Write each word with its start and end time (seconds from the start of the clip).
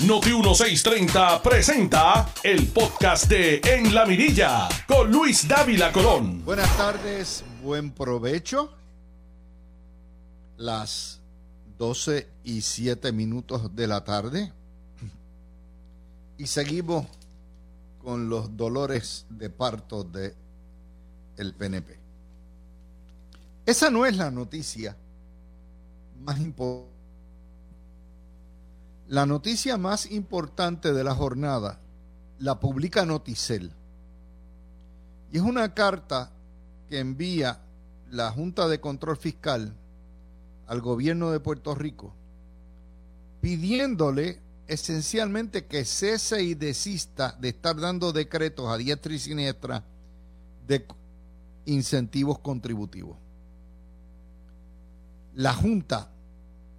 Noti 0.00 0.30
1630 0.30 1.40
presenta 1.40 2.28
el 2.42 2.66
podcast 2.66 3.26
de 3.28 3.60
En 3.64 3.94
la 3.94 4.04
Mirilla 4.04 4.68
con 4.88 5.10
Luis 5.10 5.46
Dávila 5.46 5.92
Colón. 5.92 6.44
Buenas 6.44 6.76
tardes, 6.76 7.44
buen 7.62 7.92
provecho. 7.92 8.72
Las 10.56 11.20
12 11.78 12.26
y 12.42 12.60
7 12.60 13.12
minutos 13.12 13.74
de 13.74 13.86
la 13.86 14.02
tarde. 14.02 14.52
Y 16.38 16.48
seguimos 16.48 17.06
con 18.02 18.28
los 18.28 18.56
dolores 18.56 19.26
de 19.30 19.48
parto 19.48 20.02
de 20.02 20.34
el 21.36 21.54
PNP. 21.54 21.96
Esa 23.64 23.90
no 23.90 24.04
es 24.04 24.16
la 24.16 24.30
noticia 24.32 24.96
más 26.20 26.40
importante. 26.40 26.93
La 29.08 29.26
noticia 29.26 29.76
más 29.76 30.10
importante 30.10 30.92
de 30.92 31.04
la 31.04 31.14
jornada 31.14 31.80
la 32.38 32.58
publica 32.58 33.04
Noticel. 33.04 33.72
Y 35.30 35.36
es 35.36 35.42
una 35.42 35.74
carta 35.74 36.32
que 36.88 37.00
envía 37.00 37.60
la 38.10 38.30
Junta 38.30 38.68
de 38.68 38.80
Control 38.80 39.16
Fiscal 39.16 39.74
al 40.66 40.80
gobierno 40.80 41.30
de 41.30 41.40
Puerto 41.40 41.74
Rico 41.74 42.14
pidiéndole 43.44 44.40
esencialmente 44.68 45.66
que 45.66 45.84
cese 45.84 46.42
y 46.42 46.54
desista 46.54 47.36
de 47.38 47.50
estar 47.50 47.78
dando 47.78 48.10
decretos 48.10 48.70
a 48.70 48.78
diestra 48.78 49.12
y 49.12 49.18
siniestra 49.18 49.84
de 50.66 50.86
incentivos 51.66 52.38
contributivos. 52.38 53.18
La 55.34 55.52
Junta 55.52 56.10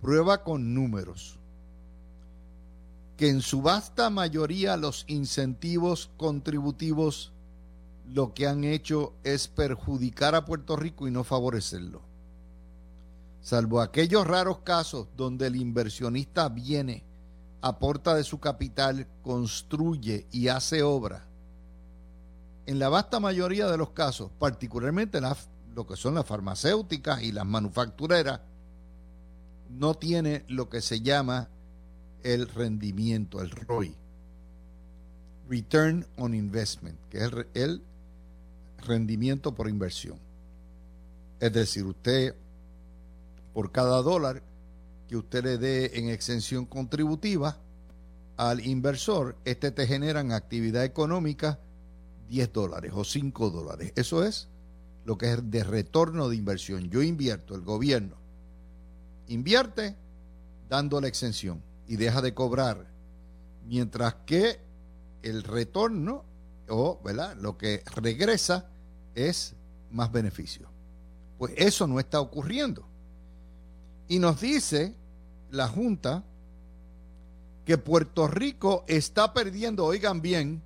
prueba 0.01 0.43
con 0.43 0.73
números 0.73 1.37
que 3.17 3.29
en 3.29 3.41
su 3.41 3.61
vasta 3.61 4.09
mayoría 4.09 4.77
los 4.77 5.05
incentivos 5.07 6.11
contributivos 6.17 7.31
lo 8.07 8.33
que 8.33 8.47
han 8.47 8.63
hecho 8.63 9.13
es 9.23 9.47
perjudicar 9.47 10.35
a 10.35 10.45
Puerto 10.45 10.75
Rico 10.75 11.07
y 11.07 11.11
no 11.11 11.23
favorecerlo. 11.23 12.01
Salvo 13.41 13.79
aquellos 13.79 14.27
raros 14.27 14.59
casos 14.59 15.07
donde 15.15 15.47
el 15.47 15.55
inversionista 15.55 16.49
viene, 16.49 17.03
aporta 17.61 18.15
de 18.15 18.23
su 18.23 18.39
capital, 18.39 19.07
construye 19.21 20.27
y 20.31 20.49
hace 20.49 20.83
obra. 20.83 21.27
En 22.65 22.79
la 22.79 22.89
vasta 22.89 23.19
mayoría 23.19 23.67
de 23.67 23.77
los 23.77 23.91
casos, 23.91 24.31
particularmente 24.39 25.19
lo 25.73 25.87
que 25.87 25.95
son 25.95 26.15
las 26.15 26.25
farmacéuticas 26.25 27.21
y 27.21 27.31
las 27.31 27.45
manufactureras, 27.45 28.41
no 29.69 29.93
tiene 29.93 30.43
lo 30.47 30.69
que 30.69 30.81
se 30.81 31.01
llama 31.01 31.49
el 32.25 32.47
rendimiento, 32.47 33.39
el 33.39 33.51
ROI. 33.51 33.95
Return 35.47 36.07
on 36.17 36.33
Investment, 36.33 36.97
que 37.09 37.19
es 37.19 37.31
el, 37.53 37.83
rendimiento 38.79 39.53
por 39.53 39.69
inversión. 39.69 40.17
Es 41.39 41.53
decir, 41.53 41.85
usted, 41.85 42.35
por 43.53 43.71
cada 43.71 44.01
dólar 44.01 44.41
que 45.07 45.17
usted 45.17 45.43
le 45.43 45.57
dé 45.57 45.99
en 45.99 46.09
exención 46.09 46.65
contributiva 46.65 47.57
al 48.37 48.65
inversor, 48.65 49.35
este 49.45 49.71
te 49.71 49.85
genera 49.85 50.21
en 50.21 50.31
actividad 50.31 50.83
económica 50.83 51.59
10 52.29 52.51
dólares 52.51 52.91
o 52.95 53.03
5 53.03 53.49
dólares. 53.51 53.93
Eso 53.95 54.23
es 54.23 54.47
lo 55.05 55.17
que 55.17 55.33
es 55.33 55.51
de 55.51 55.63
retorno 55.63 56.27
de 56.27 56.35
inversión. 56.35 56.89
Yo 56.89 57.03
invierto, 57.03 57.53
el 57.53 57.61
gobierno 57.61 58.15
invierte 59.27 59.95
dando 60.69 60.99
la 61.01 61.07
exención 61.07 61.61
y 61.87 61.97
deja 61.97 62.21
de 62.21 62.33
cobrar, 62.33 62.87
mientras 63.65 64.15
que 64.25 64.59
el 65.21 65.43
retorno 65.43 66.23
o 66.67 66.99
¿verdad? 67.03 67.35
lo 67.37 67.57
que 67.57 67.83
regresa 67.95 68.67
es 69.13 69.53
más 69.91 70.11
beneficio. 70.11 70.67
Pues 71.37 71.53
eso 71.57 71.87
no 71.87 71.99
está 71.99 72.19
ocurriendo. 72.19 72.85
Y 74.07 74.19
nos 74.19 74.41
dice 74.41 74.95
la 75.51 75.67
Junta 75.67 76.23
que 77.65 77.77
Puerto 77.77 78.27
Rico 78.27 78.83
está 78.87 79.33
perdiendo, 79.33 79.85
oigan 79.85 80.21
bien, 80.21 80.61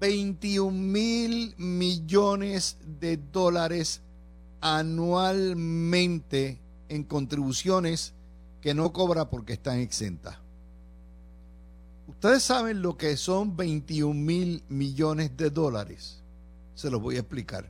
21 0.00 0.70
mil 0.70 1.54
millones 1.56 2.76
de 3.00 3.16
dólares 3.16 4.00
anualmente 4.60 6.60
en 6.88 7.04
contribuciones 7.04 8.14
que 8.60 8.74
no 8.74 8.92
cobra 8.92 9.28
porque 9.30 9.54
están 9.54 9.78
exentas. 9.78 10.36
Ustedes 12.06 12.42
saben 12.42 12.82
lo 12.82 12.96
que 12.96 13.16
son 13.16 13.56
21 13.56 14.14
mil 14.14 14.64
millones 14.68 15.36
de 15.36 15.50
dólares. 15.50 16.22
Se 16.74 16.90
los 16.90 17.00
voy 17.00 17.16
a 17.16 17.20
explicar. 17.20 17.68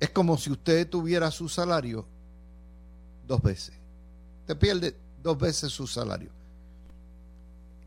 Es 0.00 0.10
como 0.10 0.36
si 0.36 0.50
usted 0.50 0.88
tuviera 0.88 1.30
su 1.30 1.48
salario 1.48 2.06
dos 3.26 3.42
veces. 3.42 3.74
Te 4.46 4.54
pierde 4.54 4.96
dos 5.22 5.38
veces 5.38 5.72
su 5.72 5.86
salario. 5.86 6.30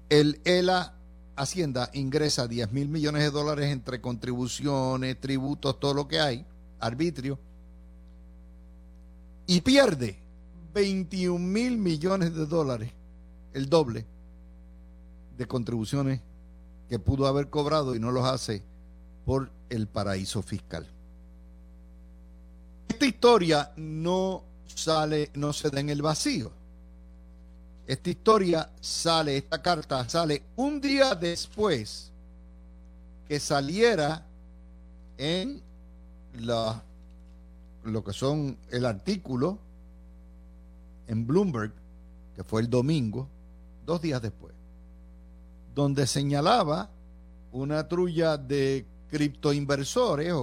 El 0.10 0.40
ELA 0.44 0.96
Hacienda 1.36 1.90
ingresa 1.94 2.48
10 2.48 2.74
mil 2.74 2.90
millones 2.90 3.24
de 3.24 3.32
dólares 3.32 3.72
entre 3.72 4.02
contribuciones, 4.02 5.20
tributos, 5.22 5.80
todo 5.80 5.94
lo 5.94 6.08
que 6.08 6.20
hay, 6.20 6.46
arbitrio, 6.80 7.40
y 9.48 9.62
pierde 9.62 10.20
21 10.74 11.40
mil 11.40 11.78
millones 11.78 12.34
de 12.34 12.46
dólares, 12.46 12.92
el 13.54 13.70
doble 13.70 14.06
de 15.38 15.48
contribuciones 15.48 16.22
que 16.90 17.00
pudo 17.00 17.28
haber 17.28 17.50
cobrado 17.50 17.96
y 17.96 18.00
no 18.00 18.12
los 18.12 18.26
hace 18.26 18.64
por 19.26 19.52
el 19.70 19.88
paraíso 19.88 20.42
fiscal. 20.42 20.88
Esta 22.88 23.06
historia 23.06 23.72
no 23.78 24.44
sale, 24.68 25.32
no 25.36 25.54
se 25.54 25.70
da 25.70 25.80
en 25.80 25.90
el 25.90 26.02
vacío. 26.02 26.52
Esta 27.88 28.10
historia 28.10 28.70
sale, 28.82 29.38
esta 29.38 29.62
carta 29.62 30.08
sale 30.10 30.44
un 30.56 30.82
día 30.82 31.16
después 31.16 32.12
que 33.28 33.40
saliera 33.40 34.26
en 35.18 35.62
la, 36.40 36.84
lo 37.84 38.04
que 38.04 38.14
son 38.14 38.58
el 38.72 38.86
artículo 38.86 39.58
en 41.10 41.26
Bloomberg, 41.26 41.74
que 42.36 42.44
fue 42.44 42.62
el 42.62 42.70
domingo, 42.70 43.28
dos 43.86 44.02
días 44.02 44.22
después, 44.22 44.54
donde 45.74 46.08
señalaba 46.08 46.90
una 47.52 47.88
trulla 47.88 48.38
de 48.38 48.86
criptoinversores 49.10 50.34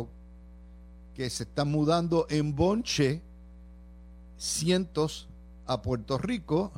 que 1.15 1.31
se 1.31 1.45
están 1.45 1.71
mudando 1.71 2.27
en 2.29 2.55
bonche 2.55 3.23
cientos 4.37 5.29
a 5.67 5.81
Puerto 5.81 6.19
Rico 6.19 6.73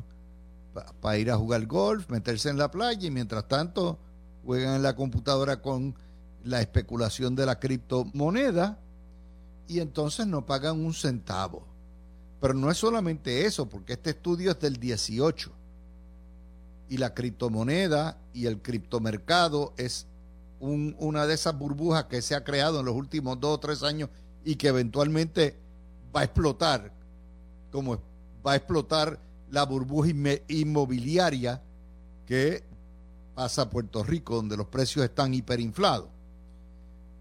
para 1.01 1.17
ir 1.17 1.31
a 1.31 1.37
jugar 1.37 1.65
golf, 1.65 2.09
meterse 2.09 2.49
en 2.49 2.57
la 2.57 2.69
playa 2.69 3.07
y 3.07 3.11
mientras 3.11 3.47
tanto 3.47 3.97
juegan 4.45 4.75
en 4.75 4.83
la 4.83 4.95
computadora 4.95 5.61
con 5.61 5.95
la 6.43 6.61
especulación 6.61 7.35
de 7.35 7.47
la 7.47 7.59
criptomoneda 7.59 8.79
y 9.67 9.79
entonces 9.79 10.27
no 10.27 10.45
pagan 10.45 10.79
un 10.79 10.93
centavo. 10.93 11.68
Pero 12.39 12.53
no 12.53 12.71
es 12.71 12.77
solamente 12.77 13.45
eso, 13.45 13.67
porque 13.67 13.93
este 13.93 14.11
estudio 14.11 14.51
es 14.51 14.59
del 14.59 14.77
18 14.77 15.51
y 16.89 16.97
la 16.97 17.13
criptomoneda 17.13 18.17
y 18.33 18.47
el 18.47 18.61
criptomercado 18.61 19.73
es 19.77 20.07
una 20.59 21.25
de 21.27 21.33
esas 21.33 21.57
burbujas 21.57 22.05
que 22.05 22.21
se 22.21 22.35
ha 22.35 22.43
creado 22.43 22.79
en 22.79 22.85
los 22.85 22.95
últimos 22.95 23.39
dos 23.39 23.55
o 23.55 23.59
tres 23.59 23.83
años 23.83 24.09
y 24.43 24.55
que 24.55 24.67
eventualmente 24.67 25.55
va 26.15 26.21
a 26.21 26.23
explotar, 26.23 26.91
como 27.71 28.01
va 28.45 28.53
a 28.53 28.55
explotar 28.55 29.19
la 29.51 29.63
burbuja 29.65 30.09
inmobiliaria 30.47 31.61
que 32.25 32.63
pasa 33.35 33.63
a 33.63 33.69
Puerto 33.69 34.03
Rico, 34.03 34.35
donde 34.35 34.57
los 34.57 34.67
precios 34.67 35.05
están 35.05 35.33
hiperinflados. 35.33 36.09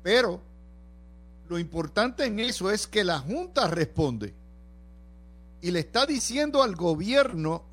Pero 0.03 0.41
lo 1.49 1.59
importante 1.59 2.25
en 2.25 2.41
eso 2.41 2.71
es 2.71 2.87
que 2.87 3.05
la 3.05 3.19
Junta 3.19 3.69
responde 3.69 4.35
y 5.61 5.71
le 5.71 5.81
está 5.81 6.07
diciendo 6.07 6.63
al 6.63 6.77
gobierno 6.77 7.65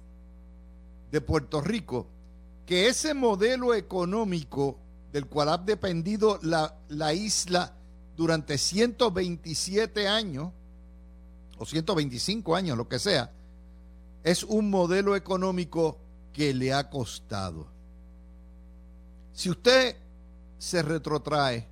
de 1.11 1.21
Puerto 1.21 1.61
Rico 1.61 2.07
que 2.65 2.87
ese 2.87 3.13
modelo 3.13 3.73
económico 3.73 4.79
del 5.11 5.27
cual 5.27 5.49
ha 5.49 5.57
dependido 5.57 6.39
la, 6.41 6.77
la 6.89 7.13
isla 7.13 7.73
durante 8.17 8.57
127 8.57 10.07
años, 10.07 10.51
o 11.57 11.65
125 11.65 12.55
años, 12.55 12.77
lo 12.77 12.89
que 12.89 12.99
sea, 12.99 13.31
es 14.23 14.43
un 14.43 14.69
modelo 14.69 15.15
económico 15.15 15.99
que 16.33 16.53
le 16.53 16.73
ha 16.73 16.89
costado. 16.89 17.67
Si 19.31 19.49
usted 19.49 19.95
se 20.57 20.81
retrotrae 20.81 21.67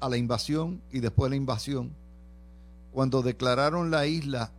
a 0.00 0.08
la 0.08 0.16
invasión 0.16 0.82
y 0.90 1.00
después 1.00 1.26
de 1.26 1.36
la 1.36 1.36
invasión, 1.36 1.94
cuando 2.92 3.22
declararon 3.22 3.90
la 3.90 4.06
isla 4.06 4.52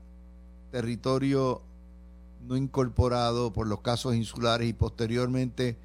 territorio 0.73 1.61
no 2.41 2.57
incorporado 2.57 3.53
por 3.53 3.67
los 3.67 3.81
casos 3.81 4.15
insulares 4.15 4.67
y 4.67 4.73
posteriormente 4.73 5.77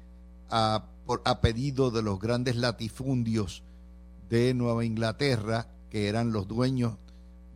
a, 0.49 0.89
pedido 1.41 1.91
de 1.91 2.01
los 2.01 2.19
grandes 2.19 2.55
latifundios 2.55 3.61
de 4.29 4.55
Nueva 4.55 4.83
Inglaterra, 4.83 5.67
que 5.91 6.07
eran 6.07 6.31
los 6.31 6.47
dueños 6.47 6.97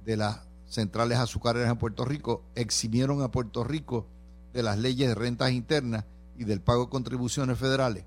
de 0.06 0.16
las 0.16 0.42
centrales 0.68 1.18
azucareras 1.18 1.72
en 1.72 1.78
Puerto 1.78 2.06
Rico, 2.06 2.44
eximieron 2.54 3.24
a 3.24 3.32
Puerto 3.32 3.64
Rico 3.64 4.06
de 4.54 4.62
las 4.62 4.78
leyes 4.78 5.10
de 5.10 5.16
rentas 5.16 5.52
internas 5.54 6.06
y 6.38 6.44
del 6.44 6.62
pago 6.62 6.86
de 6.86 6.92
contribuciones 6.92 7.58
federales. 7.58 8.06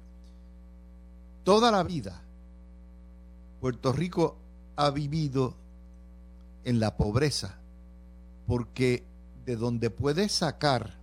Toda 1.42 1.72
la 1.72 1.82
vida, 1.82 2.22
Puerto 3.60 3.92
Rico 3.92 4.36
ha 4.76 4.90
vivido 4.90 5.56
en 6.62 6.78
la 6.78 6.96
pobreza 6.96 7.58
porque 8.46 9.04
de 9.46 9.56
donde 9.56 9.90
puede 9.90 10.28
sacar 10.28 10.98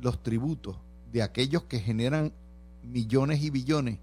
los 0.00 0.22
tributos 0.22 0.76
de 1.12 1.22
aquellos 1.22 1.62
que 1.62 1.78
generan 1.78 2.32
millones 2.82 3.40
y 3.40 3.50
billones, 3.50 3.98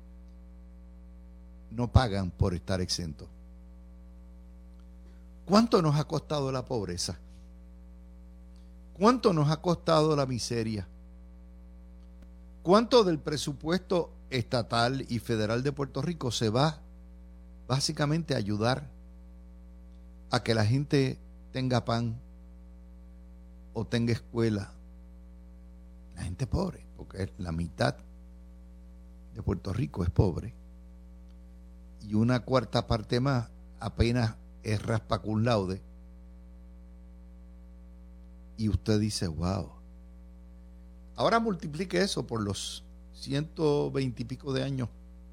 no 1.69 1.91
pagan 1.91 2.31
por 2.31 2.53
estar 2.53 2.79
exentos. 2.81 3.27
¿Cuánto 5.45 5.81
nos 5.81 5.95
ha 5.97 6.05
costado 6.05 6.51
la 6.51 6.63
pobreza? 6.63 7.19
¿Cuánto 8.93 9.33
nos 9.33 9.49
ha 9.49 9.57
costado 9.57 10.15
la 10.15 10.25
miseria? 10.25 10.87
¿Cuánto 12.61 13.03
del 13.03 13.19
presupuesto 13.19 14.11
estatal 14.29 15.05
y 15.09 15.19
federal 15.19 15.63
de 15.63 15.73
Puerto 15.73 16.01
Rico 16.01 16.31
se 16.31 16.49
va 16.49 16.79
básicamente 17.67 18.35
a 18.35 18.37
ayudar 18.37 18.89
a 20.31 20.43
que 20.43 20.55
la 20.55 20.65
gente 20.65 21.19
tenga 21.51 21.83
pan 21.83 22.22
o 23.73 23.85
tenga 23.85 24.13
escuela? 24.13 24.73
La 26.15 26.23
gente 26.23 26.47
pobre, 26.47 26.85
porque 26.95 27.33
la 27.37 27.51
mitad 27.51 27.95
de 29.33 29.41
Puerto 29.41 29.73
Rico 29.73 30.03
es 30.03 30.09
pobre 30.09 30.53
y 32.07 32.15
una 32.15 32.41
cuarta 32.41 32.85
parte 32.85 33.19
más 33.19 33.49
apenas 33.79 34.35
es 34.61 34.81
raspa 34.81 35.19
cum 35.19 35.43
laude. 35.43 35.81
Y 38.57 38.69
usted 38.69 38.99
dice, 38.99 39.27
wow. 39.27 39.71
Ahora 41.15 41.39
multiplique 41.39 42.01
eso 42.01 42.27
por 42.27 42.41
los 42.41 42.83
120 43.13 44.21
y 44.21 44.25
pico 44.25 44.53
de 44.53 44.63
años 44.63 44.89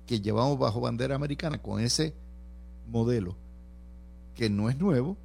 que 0.07 0.21
llevamos 0.21 0.59
bajo 0.59 0.81
bandera 0.81 1.15
americana 1.15 1.61
con 1.61 1.81
ese 1.81 2.15
modelo, 2.87 3.37
que 4.35 4.51
no 4.51 4.69
es 4.69 4.79
nuevo, 4.79 5.17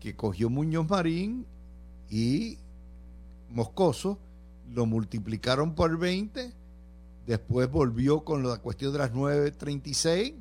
que 0.00 0.16
cogió 0.16 0.50
Muñoz 0.50 0.88
Marín 0.88 1.46
y 2.14 2.58
Moscoso, 3.50 4.20
lo 4.72 4.86
multiplicaron 4.86 5.74
por 5.74 5.98
20, 5.98 6.52
después 7.26 7.68
volvió 7.68 8.22
con 8.22 8.46
la 8.46 8.58
cuestión 8.58 8.92
de 8.92 8.98
las 9.00 9.12
936 9.12 10.34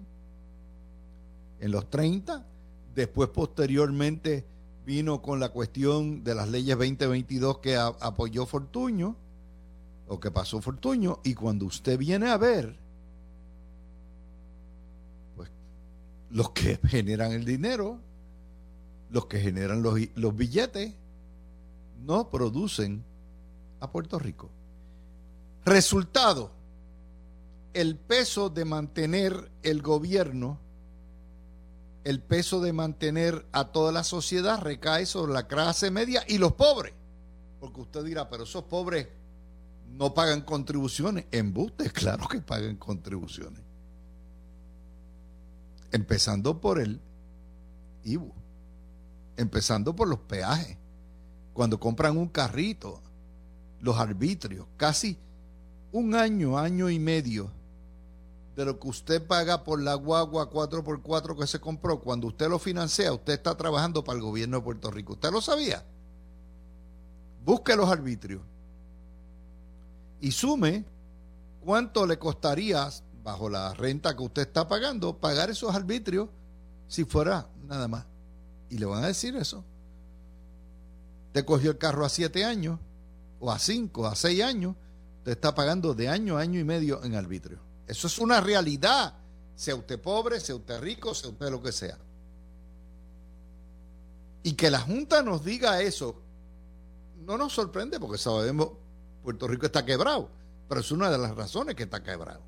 en 1.61 1.71
los 1.71 1.89
30, 1.89 2.45
después 2.93 3.29
posteriormente 3.29 4.45
vino 4.85 5.23
con 5.23 5.39
la 5.39 5.49
cuestión 5.49 6.23
de 6.23 6.35
las 6.35 6.47
leyes 6.47 6.77
2022 6.77 7.57
que 7.57 7.75
apoyó 7.75 8.45
Fortuño, 8.45 9.15
o 10.07 10.19
que 10.19 10.29
pasó 10.29 10.61
Fortuño, 10.61 11.21
y 11.23 11.33
cuando 11.33 11.65
usted 11.65 11.97
viene 11.97 12.29
a 12.29 12.37
ver, 12.37 12.77
pues 15.35 15.49
los 16.29 16.51
que 16.51 16.79
generan 16.85 17.31
el 17.31 17.45
dinero, 17.45 17.97
los 19.09 19.25
que 19.25 19.39
generan 19.39 19.81
los, 19.81 19.99
los 20.13 20.35
billetes, 20.35 20.93
no 22.05 22.29
producen 22.29 23.03
a 23.79 23.91
Puerto 23.91 24.19
Rico. 24.19 24.50
Resultado, 25.65 26.51
el 27.73 27.97
peso 27.97 28.50
de 28.50 28.65
mantener 28.65 29.51
el 29.63 29.81
gobierno 29.81 30.59
el 32.03 32.21
peso 32.21 32.61
de 32.61 32.73
mantener 32.73 33.45
a 33.51 33.71
toda 33.71 33.91
la 33.91 34.03
sociedad 34.03 34.59
recae 34.61 35.05
sobre 35.05 35.33
la 35.33 35.47
clase 35.47 35.89
media 35.89 36.23
y 36.27 36.38
los 36.38 36.53
pobres. 36.53 36.94
Porque 37.59 37.81
usted 37.81 38.03
dirá, 38.03 38.29
pero 38.29 38.44
esos 38.44 38.63
pobres 38.63 39.07
no 39.88 40.13
pagan 40.13 40.41
contribuciones. 40.41 41.25
Embustes, 41.31 41.94
claro 41.94 42.27
que 42.27 42.41
pagan 42.41 42.75
contribuciones. 42.75 43.61
Empezando 45.91 46.59
por 46.59 46.79
el 46.79 47.00
IBU. 48.03 48.33
Empezando 49.38 49.95
por 49.95 50.07
los 50.09 50.19
peajes. 50.19 50.77
Cuando 51.53 51.79
compran 51.79 52.17
un 52.17 52.27
carrito, 52.27 53.01
los 53.79 53.97
arbitrios, 53.97 54.65
casi 54.77 55.17
un 55.91 56.15
año, 56.15 56.57
año 56.57 56.89
y 56.89 57.00
medio 57.00 57.51
de 58.55 58.65
lo 58.65 58.79
que 58.79 58.88
usted 58.88 59.25
paga 59.25 59.63
por 59.63 59.81
la 59.81 59.95
guagua 59.95 60.50
4x4 60.50 61.38
que 61.38 61.47
se 61.47 61.59
compró, 61.59 62.00
cuando 62.00 62.27
usted 62.27 62.50
lo 62.50 62.59
financia, 62.59 63.11
usted 63.11 63.33
está 63.33 63.55
trabajando 63.55 64.03
para 64.03 64.17
el 64.17 64.23
gobierno 64.23 64.57
de 64.57 64.63
Puerto 64.63 64.91
Rico. 64.91 65.13
¿Usted 65.13 65.31
lo 65.31 65.41
sabía? 65.41 65.83
Busque 67.44 67.75
los 67.75 67.89
arbitrios 67.89 68.41
y 70.21 70.31
sume 70.31 70.85
cuánto 71.59 72.05
le 72.05 72.17
costaría, 72.17 72.89
bajo 73.23 73.50
la 73.50 73.73
renta 73.73 74.15
que 74.15 74.23
usted 74.23 74.44
está 74.44 74.67
pagando, 74.67 75.17
pagar 75.17 75.50
esos 75.50 75.75
arbitrios 75.75 76.29
si 76.88 77.03
fuera 77.03 77.50
nada 77.67 77.88
más. 77.88 78.05
Y 78.69 78.77
le 78.77 78.85
van 78.85 79.03
a 79.03 79.07
decir 79.07 79.35
eso. 79.35 79.65
Te 81.33 81.44
cogió 81.44 81.71
el 81.71 81.77
carro 81.77 82.06
a 82.06 82.09
siete 82.09 82.45
años, 82.45 82.80
o 83.39 83.51
a 83.51 83.59
cinco, 83.59 84.07
a 84.07 84.15
seis 84.15 84.41
años, 84.41 84.75
usted 85.18 85.33
está 85.33 85.53
pagando 85.53 85.94
de 85.94 86.07
año 86.07 86.38
a 86.38 86.41
año 86.41 86.59
y 86.59 86.63
medio 86.63 87.03
en 87.03 87.15
arbitrio. 87.15 87.59
Eso 87.88 88.07
es 88.07 88.18
una 88.19 88.39
realidad, 88.39 89.15
sea 89.56 89.75
usted 89.75 90.00
pobre, 90.00 90.39
sea 90.39 90.56
usted 90.56 90.80
rico, 90.80 91.13
sea 91.13 91.30
usted 91.30 91.50
lo 91.50 91.62
que 91.62 91.74
sea. 91.74 91.97
Y 94.44 94.53
que 94.53 94.71
la 94.71 94.80
Junta 94.80 95.21
nos 95.21 95.44
diga 95.44 95.81
eso 95.81 96.24
no 97.25 97.38
nos 97.38 97.53
sorprende 97.53 98.00
porque 98.00 98.18
sabemos 98.18 98.71
Puerto 99.24 99.47
Rico 99.47 99.65
está 99.65 99.86
quebrado, 99.86 100.29
pero 100.68 100.81
es 100.81 100.91
una 100.91 101.09
de 101.09 101.18
las 101.18 101.36
razones 101.36 101.75
que 101.75 101.83
está 101.83 102.03
quebrado. 102.03 102.41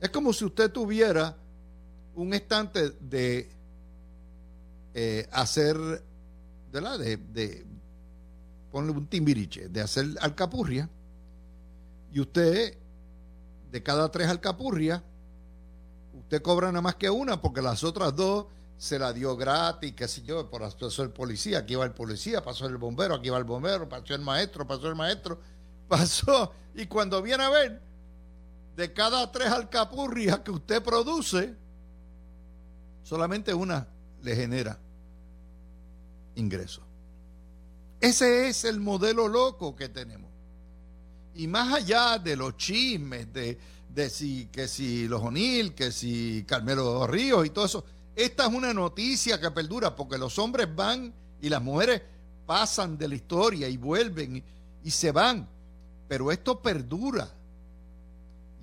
Es 0.00 0.10
como 0.10 0.32
si 0.32 0.44
usted 0.44 0.70
tuviera 0.70 1.36
un 2.14 2.32
estante 2.32 2.90
de 2.90 3.50
eh, 4.94 5.28
hacer, 5.32 5.76
¿verdad? 6.70 6.98
De 6.98 7.66
ponle 8.76 8.92
un 8.92 9.06
timbiriche, 9.06 9.70
de 9.70 9.80
hacer 9.80 10.04
alcapurria, 10.20 10.90
y 12.12 12.20
usted 12.20 12.76
de 13.70 13.82
cada 13.82 14.10
tres 14.10 14.28
alcapurrias, 14.28 15.00
usted 16.12 16.42
cobra 16.42 16.66
nada 16.66 16.82
más 16.82 16.96
que 16.96 17.08
una 17.08 17.40
porque 17.40 17.62
las 17.62 17.84
otras 17.84 18.14
dos 18.14 18.48
se 18.76 18.98
la 18.98 19.14
dio 19.14 19.34
gratis, 19.34 19.94
qué 19.94 20.06
sé 20.06 20.24
yo, 20.24 20.50
por 20.50 20.60
pasó 20.60 21.02
el 21.02 21.08
policía, 21.08 21.60
aquí 21.60 21.74
va 21.74 21.86
el 21.86 21.92
policía, 21.92 22.42
pasó 22.42 22.66
el 22.66 22.76
bombero, 22.76 23.14
aquí 23.14 23.30
va 23.30 23.38
el 23.38 23.44
bombero, 23.44 23.88
pasó 23.88 24.14
el 24.14 24.20
maestro, 24.20 24.66
pasó 24.66 24.88
el 24.88 24.94
maestro, 24.94 25.40
pasó. 25.88 26.52
Y 26.74 26.84
cuando 26.84 27.22
viene 27.22 27.44
a 27.44 27.48
ver, 27.48 27.80
de 28.76 28.92
cada 28.92 29.32
tres 29.32 29.48
alcapurrias 29.48 30.40
que 30.40 30.50
usted 30.50 30.82
produce, 30.82 31.54
solamente 33.04 33.54
una 33.54 33.88
le 34.20 34.36
genera 34.36 34.78
ingreso. 36.34 36.85
Ese 38.00 38.48
es 38.48 38.64
el 38.64 38.80
modelo 38.80 39.28
loco 39.28 39.74
que 39.74 39.88
tenemos. 39.88 40.30
Y 41.34 41.46
más 41.46 41.72
allá 41.74 42.18
de 42.18 42.36
los 42.36 42.56
chismes, 42.56 43.32
de, 43.32 43.58
de 43.88 44.10
si, 44.10 44.46
que 44.46 44.68
si 44.68 45.06
los 45.08 45.22
O'Neill, 45.22 45.74
que 45.74 45.92
si 45.92 46.44
Carmelo 46.46 47.06
Ríos 47.06 47.46
y 47.46 47.50
todo 47.50 47.66
eso, 47.66 47.84
esta 48.14 48.46
es 48.46 48.54
una 48.54 48.72
noticia 48.72 49.40
que 49.40 49.50
perdura 49.50 49.94
porque 49.94 50.18
los 50.18 50.38
hombres 50.38 50.74
van 50.74 51.12
y 51.40 51.48
las 51.48 51.62
mujeres 51.62 52.02
pasan 52.46 52.96
de 52.96 53.08
la 53.08 53.14
historia 53.14 53.68
y 53.68 53.76
vuelven 53.76 54.36
y, 54.36 54.44
y 54.84 54.90
se 54.90 55.12
van. 55.12 55.48
Pero 56.08 56.32
esto 56.32 56.62
perdura. 56.62 57.28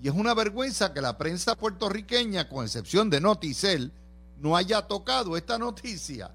Y 0.02 0.08
es 0.08 0.14
una 0.14 0.34
vergüenza 0.34 0.94
que 0.94 1.02
la 1.02 1.18
prensa 1.18 1.56
puertorriqueña, 1.56 2.50
con 2.50 2.66
excepción 2.66 3.10
de 3.10 3.22
Noticel, 3.22 3.92
no 4.40 4.58
haya 4.58 4.82
tocado 4.82 5.38
esta 5.38 5.58
noticia. 5.58 6.32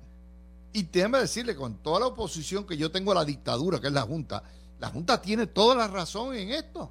Y 0.72 0.82
déjeme 0.82 1.18
decirle, 1.18 1.56
con 1.56 1.78
toda 1.78 2.00
la 2.00 2.06
oposición 2.06 2.66
que 2.66 2.76
yo 2.76 2.90
tengo 2.90 3.12
a 3.12 3.16
la 3.16 3.24
dictadura, 3.24 3.80
que 3.80 3.86
es 3.86 3.92
la 3.92 4.02
Junta, 4.02 4.42
la 4.78 4.88
Junta 4.88 5.20
tiene 5.20 5.46
toda 5.46 5.74
la 5.74 5.88
razón 5.88 6.34
en 6.34 6.50
esto. 6.50 6.90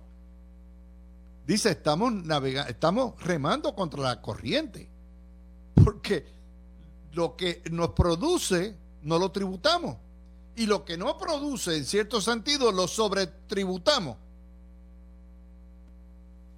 Dice, 1.46 1.72
estamos 1.72 2.12
navegando, 2.12 2.70
estamos 2.70 3.24
remando 3.24 3.74
contra 3.74 4.02
la 4.02 4.22
corriente. 4.22 4.90
Porque 5.74 6.26
lo 7.14 7.38
que 7.38 7.64
nos 7.72 7.90
produce 7.92 8.76
no 9.04 9.18
lo 9.18 9.32
tributamos. 9.32 9.98
Y 10.56 10.66
lo 10.66 10.84
que 10.84 10.98
no 10.98 11.18
produce, 11.18 11.78
en 11.78 11.86
cierto 11.86 12.20
sentido, 12.20 12.72
lo 12.72 12.88
sobretributamos. 12.88 14.18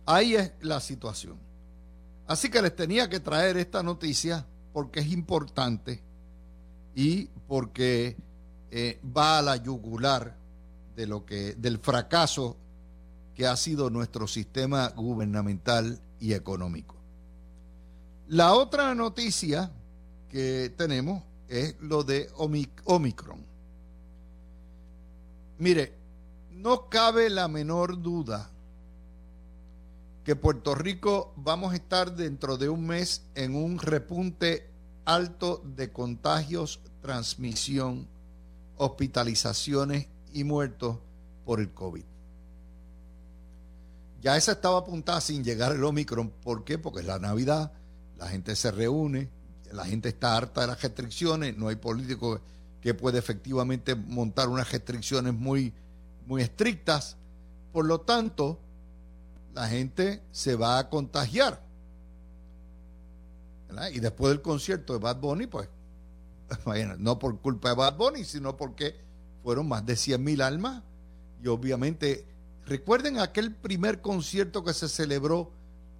Ahí 0.06 0.36
es 0.36 0.54
la 0.62 0.80
situación. 0.80 1.38
Así 2.26 2.50
que 2.50 2.62
les 2.62 2.76
tenía 2.76 3.10
que 3.10 3.20
traer 3.20 3.58
esta 3.58 3.84
noticia 3.84 4.46
porque 4.74 5.02
es 5.02 5.12
importante 5.12 6.02
y 6.96 7.26
porque 7.48 8.16
eh, 8.72 9.00
va 9.16 9.40
a 9.40 9.42
la 9.42 9.58
yugular 9.58 10.36
de 10.96 11.08
lo 11.08 11.26
que, 11.26 11.56
del 11.56 11.80
fracaso 11.80 12.58
que 13.36 13.48
ha 13.48 13.56
sido 13.56 13.90
nuestro 13.90 14.28
sistema 14.28 14.90
gubernamental 14.90 16.00
y 16.20 16.34
económico. 16.34 16.96
La 18.28 18.54
otra 18.54 18.94
noticia 18.94 19.72
que 20.30 20.74
tenemos 20.78 21.24
es 21.48 21.76
lo 21.82 22.04
de 22.04 22.30
Omicron. 22.36 23.44
Mire, 25.58 25.94
no 26.52 26.90
cabe 26.90 27.30
la 27.30 27.48
menor 27.48 28.02
duda 28.02 28.50
que 30.24 30.36
Puerto 30.36 30.76
Rico 30.76 31.34
vamos 31.38 31.74
a 31.74 31.76
estar 31.76 32.16
dentro 32.16 32.58
de 32.58 32.70
un 32.70 32.86
mes 32.86 33.24
en 33.34 33.56
un 33.56 33.80
repunte 33.80 34.69
alto 35.14 35.64
de 35.76 35.92
contagios, 35.92 36.82
transmisión, 37.02 38.08
hospitalizaciones 38.78 40.08
y 40.34 40.44
muertos 40.44 41.00
por 41.46 41.60
el 41.60 41.74
COVID. 41.74 42.04
Ya 44.22 44.38
esa 44.38 44.52
estaba 44.52 44.80
apuntada 44.80 45.20
sin 45.20 45.44
llegar 45.44 45.72
el 45.72 45.84
Omicron. 45.84 46.30
¿Por 46.30 46.64
qué? 46.64 46.78
Porque 46.78 47.00
es 47.00 47.08
la 47.08 47.18
Navidad, 47.18 47.72
la 48.18 48.28
gente 48.28 48.56
se 48.56 48.70
reúne, 48.70 49.30
la 49.72 49.86
gente 49.86 50.10
está 50.10 50.38
harta 50.38 50.62
de 50.62 50.68
las 50.68 50.82
restricciones, 50.82 51.58
no 51.58 51.70
hay 51.70 51.78
político 51.78 52.40
que 52.80 52.94
puede 52.94 53.18
efectivamente 53.18 53.96
montar 53.96 54.48
unas 54.48 54.72
restricciones 54.72 55.34
muy, 55.34 55.74
muy 56.28 56.44
estrictas. 56.44 57.18
Por 57.72 57.86
lo 57.86 58.02
tanto, 58.02 58.60
la 59.56 59.68
gente 59.68 60.22
se 60.32 60.56
va 60.56 60.78
a 60.78 60.90
contagiar. 60.90 61.69
Y 63.92 64.00
después 64.00 64.32
del 64.32 64.42
concierto 64.42 64.94
de 64.94 65.00
Bad 65.00 65.18
Bunny, 65.20 65.48
pues, 65.48 65.70
no 66.98 67.20
por 67.20 67.40
culpa 67.40 67.70
de 67.70 67.76
Bad 67.76 67.98
Bunny, 67.98 68.26
sino 68.26 68.58
porque 68.58 68.96
fueron 69.44 69.68
más 69.68 69.86
de 69.86 69.96
100 69.96 70.24
mil 70.24 70.42
almas. 70.42 70.84
Y 71.44 71.48
obviamente, 71.48 72.26
recuerden 72.66 73.20
aquel 73.20 73.54
primer 73.54 74.02
concierto 74.02 74.64
que 74.64 74.74
se 74.74 74.90
celebró, 74.90 75.52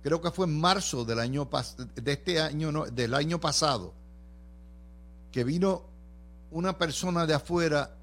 creo 0.02 0.22
que 0.22 0.32
fue 0.32 0.48
en 0.48 0.60
marzo 0.60 1.06
del 1.06 1.20
año 1.20 1.50
de 1.96 2.12
este 2.12 2.42
año, 2.42 2.72
no, 2.72 2.86
del 2.86 3.14
año 3.14 3.40
pasado, 3.40 3.94
que 5.32 5.44
vino 5.44 5.84
una 6.52 6.78
persona 6.78 7.26
de 7.26 7.36
afuera 7.36 7.96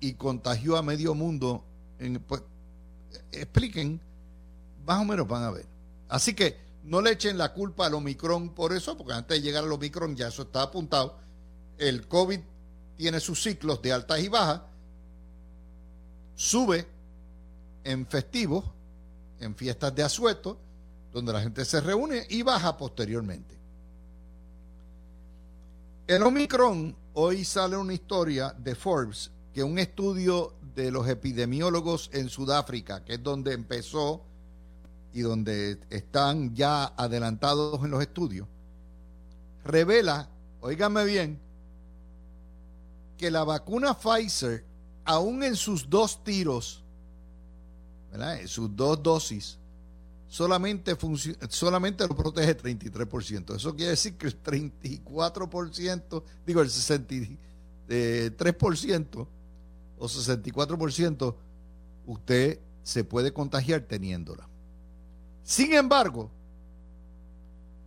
y 0.00 0.14
contagió 0.14 0.76
a 0.76 0.82
medio 0.82 1.14
mundo. 1.14 1.64
En, 1.98 2.20
pues, 2.20 2.42
expliquen, 3.32 4.00
más 4.84 5.00
o 5.00 5.04
menos 5.04 5.26
van 5.26 5.42
a 5.42 5.50
ver. 5.50 5.66
Así 6.08 6.34
que 6.34 6.65
no 6.86 7.00
le 7.00 7.10
echen 7.10 7.36
la 7.36 7.52
culpa 7.52 7.86
al 7.86 7.94
Omicron 7.94 8.54
por 8.54 8.72
eso, 8.72 8.96
porque 8.96 9.12
antes 9.12 9.36
de 9.36 9.42
llegar 9.42 9.64
al 9.64 9.72
Omicron 9.72 10.14
ya 10.14 10.28
eso 10.28 10.42
está 10.42 10.62
apuntado. 10.62 11.18
El 11.78 12.06
COVID 12.06 12.38
tiene 12.96 13.18
sus 13.18 13.42
ciclos 13.42 13.82
de 13.82 13.92
altas 13.92 14.20
y 14.20 14.28
bajas, 14.28 14.62
sube 16.36 16.86
en 17.82 18.06
festivos, 18.06 18.64
en 19.40 19.56
fiestas 19.56 19.94
de 19.96 20.04
asueto, 20.04 20.60
donde 21.12 21.32
la 21.32 21.40
gente 21.40 21.64
se 21.64 21.80
reúne 21.80 22.24
y 22.30 22.42
baja 22.42 22.76
posteriormente. 22.76 23.58
El 26.06 26.22
Omicron, 26.22 26.96
hoy 27.14 27.44
sale 27.44 27.76
una 27.76 27.94
historia 27.94 28.54
de 28.56 28.76
Forbes, 28.76 29.32
que 29.52 29.64
un 29.64 29.80
estudio 29.80 30.54
de 30.76 30.92
los 30.92 31.08
epidemiólogos 31.08 32.10
en 32.12 32.28
Sudáfrica, 32.28 33.04
que 33.04 33.14
es 33.14 33.22
donde 33.24 33.54
empezó 33.54 34.22
y 35.16 35.22
donde 35.22 35.80
están 35.88 36.54
ya 36.54 36.92
adelantados 36.94 37.82
en 37.82 37.90
los 37.90 38.02
estudios, 38.02 38.46
revela, 39.64 40.28
oígame 40.60 41.06
bien, 41.06 41.40
que 43.16 43.30
la 43.30 43.44
vacuna 43.44 43.94
Pfizer, 43.94 44.62
aún 45.06 45.42
en 45.42 45.56
sus 45.56 45.88
dos 45.88 46.22
tiros, 46.22 46.84
en 48.12 48.46
sus 48.46 48.76
dos 48.76 49.02
dosis, 49.02 49.58
solamente, 50.28 50.94
solamente 51.48 52.06
lo 52.06 52.14
protege 52.14 52.54
33%. 52.54 53.56
Eso 53.56 53.74
quiere 53.74 53.92
decir 53.92 54.18
que 54.18 54.26
el 54.26 54.42
34%, 54.42 56.22
digo 56.46 56.60
el 56.60 56.68
63% 56.68 59.26
o 59.98 60.06
64%, 60.06 61.34
usted 62.04 62.60
se 62.82 63.02
puede 63.02 63.32
contagiar 63.32 63.80
teniéndola. 63.80 64.46
Sin 65.46 65.72
embargo, 65.74 66.28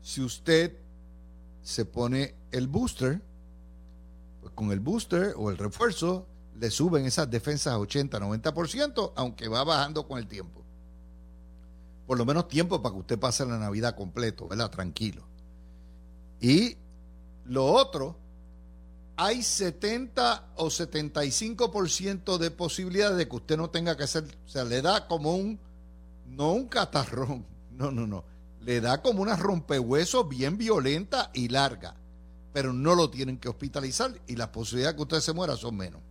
si 0.01 0.21
usted 0.21 0.77
se 1.61 1.83
pone 1.83 2.33
el 2.51 2.69
booster, 2.69 3.21
pues 4.39 4.53
con 4.53 4.71
el 4.71 4.79
booster 4.79 5.33
o 5.35 5.49
el 5.49 5.57
refuerzo 5.57 6.25
le 6.57 6.71
suben 6.71 7.05
esas 7.05 7.29
defensas 7.29 7.73
a 7.73 7.77
80-90%, 7.77 9.11
aunque 9.13 9.49
va 9.49 9.65
bajando 9.65 10.07
con 10.07 10.19
el 10.19 10.27
tiempo. 10.27 10.63
Por 12.07 12.17
lo 12.17 12.23
menos 12.25 12.47
tiempo 12.47 12.81
para 12.81 12.93
que 12.93 13.01
usted 13.01 13.19
pase 13.19 13.45
la 13.45 13.59
Navidad 13.59 13.93
completo, 13.93 14.47
¿verdad? 14.47 14.71
Tranquilo. 14.71 15.27
Y 16.39 16.77
lo 17.43 17.65
otro, 17.65 18.17
hay 19.17 19.43
70 19.43 20.53
o 20.55 20.67
75% 20.67 22.37
de 22.37 22.51
posibilidades 22.51 23.17
de 23.17 23.27
que 23.27 23.35
usted 23.35 23.57
no 23.57 23.69
tenga 23.69 23.97
que 23.97 24.03
hacer, 24.03 24.23
o 24.45 24.47
sea, 24.47 24.63
le 24.63 24.81
da 24.81 25.09
como 25.09 25.35
un 25.35 25.59
no 26.29 26.53
un 26.53 26.67
catarrón, 26.67 27.45
no, 27.71 27.91
no, 27.91 28.07
no. 28.07 28.23
Le 28.61 28.81
da 28.81 29.01
como 29.01 29.21
una 29.21 29.35
rompehuesos 29.35 30.27
bien 30.27 30.57
violenta 30.57 31.31
y 31.33 31.47
larga, 31.47 31.95
pero 32.53 32.73
no 32.73 32.95
lo 32.95 33.09
tienen 33.09 33.37
que 33.37 33.49
hospitalizar 33.49 34.19
y 34.27 34.35
las 34.35 34.49
posibilidades 34.49 34.95
de 34.95 34.97
que 34.97 35.03
usted 35.03 35.19
se 35.21 35.33
muera 35.33 35.55
son 35.55 35.77
menos. 35.77 36.01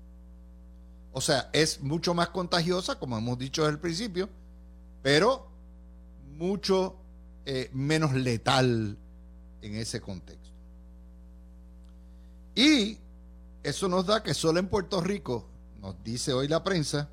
O 1.13 1.21
sea, 1.21 1.51
es 1.53 1.81
mucho 1.81 2.15
más 2.15 2.31
contagiosa, 2.31 2.99
como 2.99 3.19
hemos 3.19 3.39
dicho 3.39 3.63
desde 3.63 3.75
el 3.75 3.81
principio, 3.81 4.29
pero 5.03 5.49
mucho 6.37 6.97
eh, 7.45 7.71
menos 7.73 8.15
letal 8.15 8.97
en 9.63 9.75
ese 9.77 10.01
contexto. 10.01 10.49
Y 12.55 12.99
eso 13.63 13.89
nos 13.89 14.07
da 14.07 14.23
que 14.23 14.35
solo 14.35 14.59
en 14.59 14.69
Puerto 14.69 15.01
Rico, 15.01 15.47
nos 15.81 16.03
dice 16.03 16.33
hoy 16.33 16.49
la 16.49 16.63
prensa, 16.65 17.09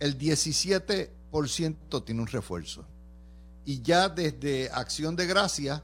el 0.00 0.16
17 0.18 1.12
tiene 2.04 2.20
un 2.20 2.26
refuerzo. 2.28 2.84
Y 3.64 3.82
ya 3.82 4.08
desde 4.08 4.70
Acción 4.70 5.16
de 5.16 5.26
Gracia, 5.26 5.82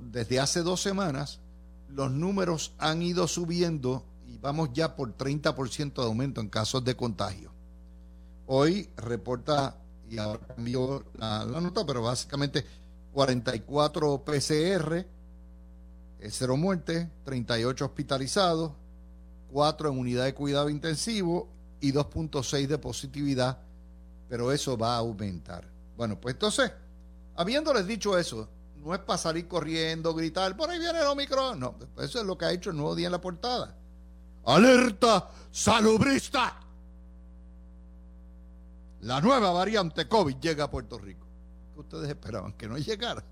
desde 0.00 0.40
hace 0.40 0.62
dos 0.62 0.82
semanas, 0.82 1.40
los 1.88 2.10
números 2.10 2.74
han 2.78 3.02
ido 3.02 3.28
subiendo 3.28 4.04
y 4.26 4.36
vamos 4.38 4.70
ya 4.74 4.94
por 4.94 5.16
30% 5.16 5.94
de 5.94 6.02
aumento 6.02 6.40
en 6.40 6.48
casos 6.48 6.84
de 6.84 6.96
contagio. 6.96 7.52
Hoy 8.46 8.90
reporta, 8.96 9.78
y 10.08 10.18
ahora 10.18 10.46
cambió 10.46 11.04
la, 11.14 11.44
nota, 11.46 11.86
pero 11.86 12.02
básicamente 12.02 12.64
44 13.12 14.22
PCR, 14.24 15.06
0 16.28 16.56
muertes, 16.56 17.08
38 17.24 17.84
hospitalizados, 17.84 18.72
4 19.52 19.90
en 19.90 19.98
unidad 19.98 20.24
de 20.24 20.34
cuidado 20.34 20.68
intensivo 20.68 21.48
y 21.80 21.92
2.6 21.92 22.66
de 22.66 22.78
positividad 22.78 23.65
pero 24.28 24.52
eso 24.52 24.76
va 24.76 24.94
a 24.94 24.98
aumentar. 24.98 25.64
Bueno, 25.96 26.20
pues 26.20 26.34
entonces, 26.34 26.72
habiéndoles 27.34 27.86
dicho 27.86 28.18
eso, 28.18 28.48
no 28.76 28.94
es 28.94 29.00
para 29.00 29.18
salir 29.18 29.48
corriendo, 29.48 30.14
gritar, 30.14 30.56
por 30.56 30.70
ahí 30.70 30.78
viene 30.78 31.00
el 31.00 31.06
Omicron. 31.06 31.58
No, 31.58 31.76
eso 31.98 32.20
es 32.20 32.26
lo 32.26 32.36
que 32.36 32.44
ha 32.44 32.52
hecho 32.52 32.70
el 32.70 32.76
nuevo 32.76 32.94
día 32.94 33.06
en 33.06 33.12
la 33.12 33.20
portada. 33.20 33.76
¡Alerta 34.44 35.30
salubrista! 35.50 36.60
La 39.00 39.20
nueva 39.20 39.50
variante 39.52 40.08
COVID 40.08 40.36
llega 40.36 40.64
a 40.64 40.70
Puerto 40.70 40.98
Rico. 40.98 41.26
¿Qué 41.74 41.80
ustedes 41.80 42.08
esperaban? 42.08 42.52
Que 42.52 42.68
no 42.68 42.78
llegara. 42.78 43.24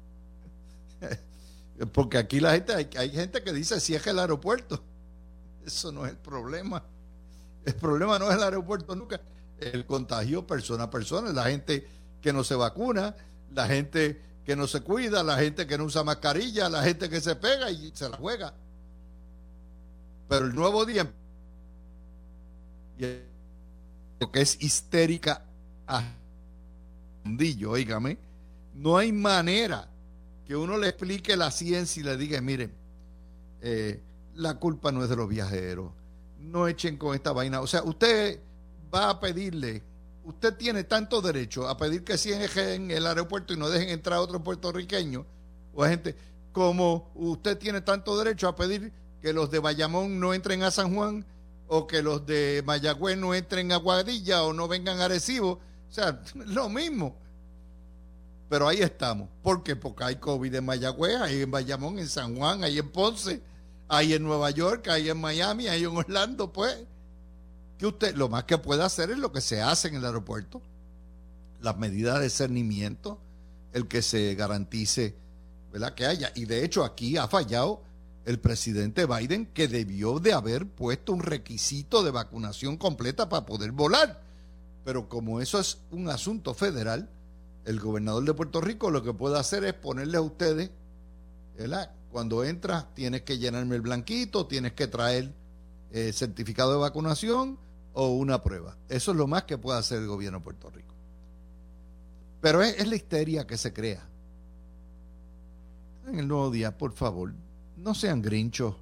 Porque 1.92 2.18
aquí 2.18 2.40
la 2.40 2.52
gente, 2.52 2.74
hay, 2.74 2.88
hay 2.96 3.10
gente 3.10 3.42
que 3.42 3.52
dice 3.52 3.80
si 3.80 3.94
es 3.94 4.06
el 4.06 4.18
aeropuerto. 4.18 4.82
Eso 5.64 5.90
no 5.90 6.04
es 6.04 6.12
el 6.12 6.18
problema. 6.18 6.84
El 7.64 7.74
problema 7.74 8.18
no 8.18 8.28
es 8.28 8.36
el 8.36 8.42
aeropuerto 8.42 8.94
nunca 8.94 9.20
el 9.72 9.86
contagio 9.86 10.46
persona 10.46 10.84
a 10.84 10.90
persona, 10.90 11.32
la 11.32 11.44
gente 11.44 11.86
que 12.20 12.32
no 12.32 12.44
se 12.44 12.54
vacuna, 12.54 13.14
la 13.52 13.66
gente 13.66 14.20
que 14.44 14.56
no 14.56 14.66
se 14.66 14.82
cuida, 14.82 15.22
la 15.22 15.38
gente 15.38 15.66
que 15.66 15.78
no 15.78 15.84
usa 15.84 16.04
mascarilla, 16.04 16.68
la 16.68 16.82
gente 16.82 17.08
que 17.08 17.20
se 17.20 17.36
pega 17.36 17.70
y 17.70 17.92
se 17.94 18.08
la 18.08 18.16
juega. 18.16 18.54
Pero 20.28 20.46
el 20.46 20.54
nuevo 20.54 20.84
día, 20.84 21.10
lo 24.20 24.32
que 24.32 24.40
es 24.40 24.62
histérica 24.62 25.44
a 25.86 26.02
oígame, 27.66 28.18
no 28.74 28.96
hay 28.98 29.12
manera 29.12 29.88
que 30.46 30.56
uno 30.56 30.76
le 30.76 30.88
explique 30.88 31.36
la 31.36 31.50
ciencia 31.50 32.00
y 32.00 32.04
le 32.04 32.16
diga, 32.16 32.40
miren, 32.40 32.72
eh, 33.62 34.02
la 34.34 34.54
culpa 34.58 34.92
no 34.92 35.02
es 35.02 35.08
de 35.08 35.16
los 35.16 35.28
viajeros, 35.28 35.92
no 36.38 36.68
echen 36.68 36.98
con 36.98 37.14
esta 37.14 37.32
vaina. 37.32 37.60
O 37.60 37.66
sea, 37.66 37.82
usted 37.82 38.40
va 38.94 39.10
a 39.10 39.20
pedirle, 39.20 39.82
usted 40.24 40.54
tiene 40.54 40.84
tanto 40.84 41.20
derecho 41.20 41.68
a 41.68 41.76
pedir 41.76 42.04
que 42.04 42.16
cierren 42.16 42.90
en 42.90 42.90
el 42.90 43.06
aeropuerto 43.06 43.52
y 43.52 43.56
no 43.56 43.68
dejen 43.68 43.88
entrar 43.88 44.18
a 44.18 44.22
otros 44.22 44.42
puertorriqueños 44.42 45.26
o 45.74 45.82
a 45.82 45.88
gente, 45.88 46.16
como 46.52 47.10
usted 47.14 47.58
tiene 47.58 47.80
tanto 47.80 48.16
derecho 48.16 48.48
a 48.48 48.54
pedir 48.54 48.92
que 49.20 49.32
los 49.32 49.50
de 49.50 49.58
Bayamón 49.58 50.20
no 50.20 50.32
entren 50.34 50.62
a 50.62 50.70
San 50.70 50.94
Juan 50.94 51.26
o 51.66 51.86
que 51.86 52.02
los 52.02 52.24
de 52.26 52.62
Mayagüez 52.64 53.16
no 53.18 53.34
entren 53.34 53.72
a 53.72 53.76
Guadilla 53.76 54.44
o 54.44 54.52
no 54.52 54.68
vengan 54.68 55.00
a 55.00 55.06
Arecibo. 55.06 55.52
O 55.88 55.92
sea, 55.92 56.20
lo 56.34 56.68
mismo. 56.68 57.16
Pero 58.48 58.68
ahí 58.68 58.80
estamos. 58.80 59.28
¿Por 59.42 59.62
qué? 59.62 59.74
Porque 59.74 60.04
hay 60.04 60.16
COVID 60.16 60.54
en 60.54 60.64
Mayagüez, 60.64 61.16
hay 61.16 61.42
en 61.42 61.50
Bayamón, 61.50 61.98
en 61.98 62.08
San 62.08 62.36
Juan, 62.36 62.62
hay 62.62 62.78
en 62.78 62.90
Ponce, 62.92 63.42
hay 63.88 64.12
en 64.12 64.22
Nueva 64.22 64.50
York, 64.50 64.86
hay 64.88 65.08
en 65.08 65.20
Miami, 65.20 65.66
hay 65.66 65.84
en 65.84 65.96
Orlando, 65.96 66.52
pues. 66.52 66.84
Que 67.78 67.86
usted, 67.86 68.14
lo 68.14 68.28
más 68.28 68.44
que 68.44 68.58
puede 68.58 68.82
hacer 68.82 69.10
es 69.10 69.18
lo 69.18 69.32
que 69.32 69.40
se 69.40 69.60
hace 69.60 69.88
en 69.88 69.96
el 69.96 70.04
aeropuerto. 70.04 70.62
Las 71.60 71.76
medidas 71.76 72.20
de 72.20 72.30
cernimiento, 72.30 73.18
el 73.72 73.88
que 73.88 74.02
se 74.02 74.34
garantice, 74.34 75.16
¿verdad? 75.72 75.94
Que 75.94 76.06
haya. 76.06 76.32
Y 76.34 76.44
de 76.44 76.64
hecho 76.64 76.84
aquí 76.84 77.16
ha 77.16 77.26
fallado 77.26 77.82
el 78.24 78.38
presidente 78.38 79.06
Biden 79.06 79.46
que 79.46 79.68
debió 79.68 80.18
de 80.18 80.32
haber 80.32 80.66
puesto 80.66 81.12
un 81.12 81.20
requisito 81.20 82.02
de 82.02 82.10
vacunación 82.10 82.76
completa 82.76 83.28
para 83.28 83.44
poder 83.44 83.72
volar. 83.72 84.22
Pero 84.84 85.08
como 85.08 85.40
eso 85.40 85.58
es 85.58 85.78
un 85.90 86.08
asunto 86.08 86.54
federal, 86.54 87.08
el 87.64 87.80
gobernador 87.80 88.24
de 88.24 88.34
Puerto 88.34 88.60
Rico 88.60 88.90
lo 88.90 89.02
que 89.02 89.12
puede 89.12 89.38
hacer 89.38 89.64
es 89.64 89.74
ponerle 89.74 90.18
a 90.18 90.22
ustedes, 90.22 90.70
¿verdad? 91.56 91.90
Cuando 92.10 92.44
entras 92.44 92.94
tienes 92.94 93.22
que 93.22 93.38
llenarme 93.38 93.76
el 93.76 93.82
blanquito, 93.82 94.46
tienes 94.46 94.72
que 94.72 94.86
traer 94.86 95.32
eh, 95.96 96.12
certificado 96.12 96.72
de 96.72 96.78
vacunación 96.78 97.56
o 97.92 98.08
una 98.08 98.42
prueba. 98.42 98.76
Eso 98.88 99.12
es 99.12 99.16
lo 99.16 99.28
más 99.28 99.44
que 99.44 99.58
puede 99.58 99.78
hacer 99.78 99.98
el 99.98 100.08
gobierno 100.08 100.38
de 100.40 100.44
Puerto 100.44 100.68
Rico. 100.68 100.92
Pero 102.40 102.62
es, 102.62 102.84
la 102.84 102.96
histeria 102.96 103.46
que 103.46 103.56
se 103.56 103.72
crea. 103.72 104.04
En 106.08 106.18
el 106.18 106.26
nuevo 106.26 106.50
día, 106.50 106.76
por 106.76 106.94
favor, 106.94 107.32
no 107.76 107.94
sean 107.94 108.22
grinchos. 108.22 108.74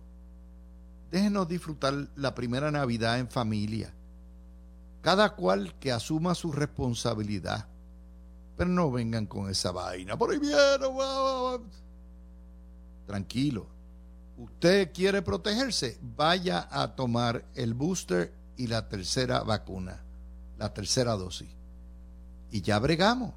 Déjenos 1.10 1.46
disfrutar 1.46 2.08
la 2.16 2.34
primera 2.34 2.70
Navidad 2.70 3.18
en 3.18 3.28
familia. 3.28 3.92
Cada 5.02 5.34
cual 5.34 5.74
que 5.78 5.92
asuma 5.92 6.34
su 6.34 6.50
responsabilidad. 6.50 7.68
Pero 8.56 8.70
no 8.70 8.90
vengan 8.90 9.26
con 9.26 9.50
esa 9.50 9.70
vaina. 9.70 10.16
Por 10.16 10.30
ahí 10.30 10.38
viene. 10.38 10.56
Tranquilo. 13.06 13.66
Usted 14.42 14.90
quiere 14.92 15.22
protegerse, 15.22 15.98
vaya 16.16 16.66
a 16.68 16.96
tomar 16.96 17.44
el 17.54 17.74
booster 17.74 18.34
y 18.56 18.66
la 18.66 18.88
tercera 18.88 19.44
vacuna, 19.44 20.02
la 20.58 20.74
tercera 20.74 21.12
dosis. 21.12 21.48
Y 22.50 22.60
ya 22.60 22.80
bregamos. 22.80 23.34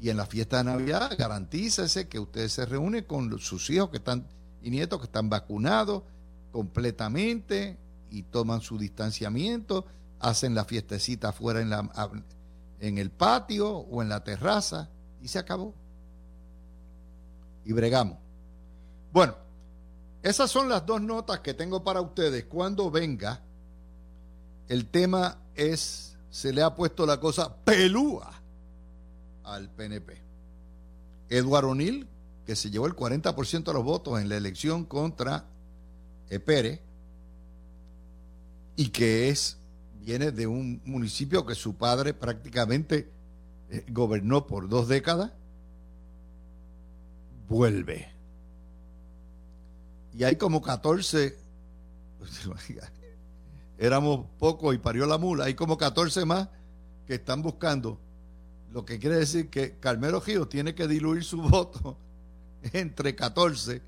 Y 0.00 0.08
en 0.08 0.16
la 0.16 0.24
fiesta 0.24 0.58
de 0.58 0.64
Navidad, 0.64 1.12
garantícese 1.18 2.08
que 2.08 2.18
usted 2.18 2.48
se 2.48 2.64
reúne 2.64 3.04
con 3.04 3.38
sus 3.38 3.68
hijos 3.68 3.90
que 3.90 3.98
están 3.98 4.26
y 4.62 4.70
nietos 4.70 5.00
que 5.00 5.04
están 5.04 5.28
vacunados 5.28 6.02
completamente 6.50 7.76
y 8.10 8.22
toman 8.22 8.62
su 8.62 8.78
distanciamiento, 8.78 9.84
hacen 10.18 10.54
la 10.54 10.64
fiestecita 10.64 11.28
afuera 11.28 11.60
en, 11.60 11.68
la, 11.68 11.90
en 12.80 12.96
el 12.96 13.10
patio 13.10 13.70
o 13.70 14.00
en 14.00 14.08
la 14.08 14.24
terraza 14.24 14.88
y 15.20 15.28
se 15.28 15.38
acabó. 15.38 15.74
Y 17.66 17.72
bregamos. 17.72 18.16
Bueno, 19.12 19.34
esas 20.28 20.50
son 20.50 20.68
las 20.68 20.84
dos 20.84 21.00
notas 21.00 21.40
que 21.40 21.54
tengo 21.54 21.82
para 21.82 22.00
ustedes. 22.00 22.44
Cuando 22.44 22.90
venga, 22.90 23.42
el 24.68 24.86
tema 24.86 25.38
es, 25.54 26.16
se 26.30 26.52
le 26.52 26.62
ha 26.62 26.74
puesto 26.74 27.06
la 27.06 27.18
cosa 27.18 27.56
pelúa 27.64 28.30
al 29.44 29.70
PNP. 29.70 30.20
Eduardo 31.30 31.70
O'Neill 31.70 32.06
que 32.44 32.56
se 32.56 32.70
llevó 32.70 32.86
el 32.86 32.96
40% 32.96 33.64
de 33.64 33.72
los 33.74 33.84
votos 33.84 34.18
en 34.18 34.30
la 34.30 34.36
elección 34.38 34.86
contra 34.86 35.44
Pérez 36.46 36.80
y 38.74 38.88
que 38.88 39.28
es 39.28 39.58
viene 40.00 40.30
de 40.30 40.46
un 40.46 40.80
municipio 40.86 41.44
que 41.44 41.54
su 41.54 41.76
padre 41.76 42.14
prácticamente 42.14 43.10
eh, 43.68 43.84
gobernó 43.90 44.46
por 44.46 44.70
dos 44.70 44.88
décadas, 44.88 45.32
vuelve. 47.46 48.17
Y 50.12 50.24
hay 50.24 50.36
como 50.36 50.62
14, 50.62 51.38
éramos 53.78 54.26
pocos 54.38 54.74
y 54.74 54.78
parió 54.78 55.06
la 55.06 55.18
mula, 55.18 55.44
hay 55.44 55.54
como 55.54 55.78
14 55.78 56.24
más 56.24 56.48
que 57.06 57.14
están 57.14 57.42
buscando, 57.42 58.00
lo 58.70 58.84
que 58.84 58.98
quiere 58.98 59.16
decir 59.16 59.48
que 59.48 59.78
Carmelo 59.78 60.20
Gio 60.20 60.46
tiene 60.46 60.74
que 60.74 60.86
diluir 60.86 61.24
su 61.24 61.40
voto 61.42 61.98
entre 62.72 63.14
14, 63.14 63.82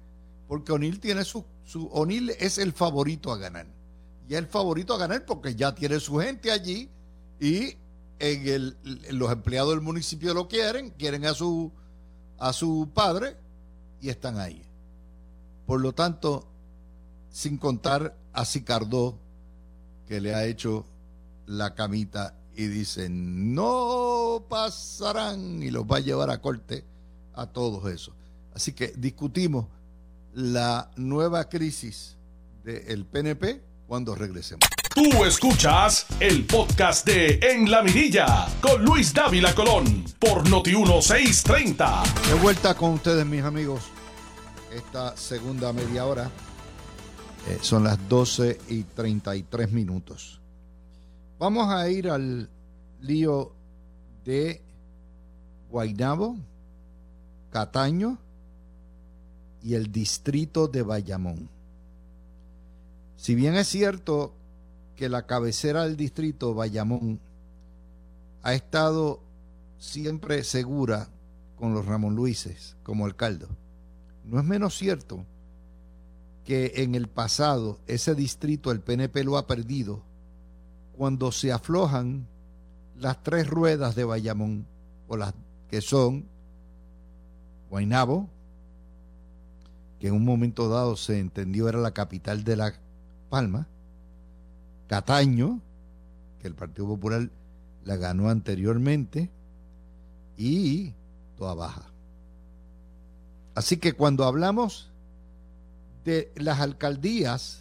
porque 0.49 0.73
O'Neill 0.73 1.01
tiene 1.01 1.25
su, 1.25 1.45
su 1.65 1.87
O'Neill 1.89 2.31
es 2.31 2.59
el 2.59 2.73
favorito 2.73 3.33
a 3.33 3.37
ganar. 3.37 3.67
Y 4.29 4.35
es 4.35 4.39
el 4.39 4.47
favorito 4.47 4.95
a 4.95 4.99
ganar 4.99 5.25
porque 5.27 5.55
ya 5.55 5.75
tiene 5.75 5.99
su 6.01 6.19
gente 6.19 6.51
allí 6.51 6.89
y 7.41 7.77
en 8.19 8.49
el, 8.49 8.77
los 9.11 9.33
empleados 9.33 9.71
del 9.71 9.81
municipio 9.81 10.35
lo 10.35 10.47
quieren, 10.47 10.91
quieren 10.91 11.27
a 11.27 11.35
su, 11.35 11.73
a 12.39 12.53
su 12.53 12.91
padre 12.95 13.37
y 14.01 14.09
están 14.09 14.39
ahí. 14.39 14.70
Por 15.71 15.83
lo 15.83 15.93
tanto, 15.93 16.49
sin 17.31 17.57
contar 17.57 18.17
a 18.33 18.45
Sicardó, 18.45 19.17
que 20.05 20.21
le 20.21 20.35
ha 20.35 20.45
hecho 20.45 20.85
la 21.47 21.77
camita 21.77 22.35
y 22.57 22.67
dicen, 22.67 23.55
no 23.55 24.47
pasarán 24.49 25.63
y 25.63 25.71
los 25.71 25.85
va 25.85 25.99
a 25.99 26.01
llevar 26.01 26.29
a 26.31 26.41
corte 26.41 26.85
a 27.35 27.47
todos 27.47 27.89
esos. 27.89 28.15
Así 28.53 28.73
que 28.73 28.89
discutimos 28.97 29.67
la 30.33 30.91
nueva 30.97 31.49
crisis 31.49 32.17
del 32.65 33.07
PNP 33.07 33.63
cuando 33.87 34.17
regresemos. 34.17 34.69
Tú 34.93 35.25
escuchas 35.25 36.05
el 36.19 36.47
podcast 36.47 37.07
de 37.07 37.39
En 37.43 37.71
la 37.71 37.83
Mirilla 37.83 38.49
con 38.61 38.85
Luis 38.85 39.15
Dávila 39.15 39.55
Colón 39.55 40.05
por 40.19 40.51
Noti 40.51 40.75
1630. 40.75 42.03
De 42.27 42.35
vuelta 42.43 42.75
con 42.75 42.95
ustedes, 42.95 43.25
mis 43.25 43.45
amigos. 43.45 43.83
Esta 44.71 45.17
segunda 45.17 45.73
media 45.73 46.07
hora 46.07 46.31
eh, 47.49 47.59
son 47.61 47.85
las 47.85 48.09
12 48.09 48.59
y 48.69 48.85
33 48.85 49.73
minutos. 49.73 50.41
Vamos 51.39 51.69
a 51.69 51.89
ir 51.89 52.09
al 52.09 52.49
lío 53.01 53.53
de 54.25 54.63
Guaynabo, 55.71 56.37
Cataño 57.51 58.19
y 59.63 59.75
el 59.75 59.91
distrito 59.91 60.69
de 60.69 60.83
Bayamón. 60.83 61.49
Si 63.17 63.35
bien 63.35 63.55
es 63.55 63.69
cierto 63.69 64.35
que 64.97 65.09
la 65.09 65.27
cabecera 65.27 65.85
del 65.85 65.97
distrito, 65.97 66.55
Bayamón, 66.55 67.21
ha 68.43 68.55
estado 68.55 69.21
siempre 69.79 70.45
segura 70.45 71.09
con 71.57 71.75
los 71.75 71.87
Ramón 71.87 72.15
Luises 72.15 72.77
como 72.83 73.07
alcalde, 73.07 73.47
no 74.25 74.39
es 74.39 74.45
menos 74.45 74.77
cierto 74.77 75.25
que 76.45 76.73
en 76.77 76.95
el 76.95 77.09
pasado 77.09 77.79
ese 77.87 78.15
distrito 78.15 78.71
el 78.71 78.81
PNP 78.81 79.25
lo 79.25 79.37
ha 79.37 79.47
perdido 79.47 80.03
cuando 80.97 81.33
se 81.33 81.53
aflojan 81.53 82.27
las 82.99 83.23
tres 83.23 83.49
ruedas 83.49 83.95
de 83.95 84.05
Bayamón, 84.05 84.67
o 85.09 85.17
las 85.17 85.33
que 85.69 85.81
son 85.81 86.27
Guainabo, 87.71 88.29
que 89.99 90.09
en 90.09 90.15
un 90.15 90.25
momento 90.25 90.69
dado 90.69 90.97
se 90.97 91.19
entendió 91.19 91.69
era 91.69 91.79
la 91.79 91.93
capital 91.93 92.45
de 92.45 92.57
La 92.57 92.75
Palma, 93.29 93.67
Cataño, 94.89 95.61
que 96.41 96.49
el 96.49 96.55
Partido 96.55 96.89
Popular 96.89 97.31
la 97.85 97.97
ganó 97.97 98.29
anteriormente, 98.29 99.31
y 100.37 100.95
Toa 101.37 101.55
Baja. 101.55 101.91
Así 103.61 103.77
que 103.77 103.93
cuando 103.93 104.25
hablamos 104.25 104.89
de 106.03 106.33
las 106.37 106.61
alcaldías, 106.61 107.61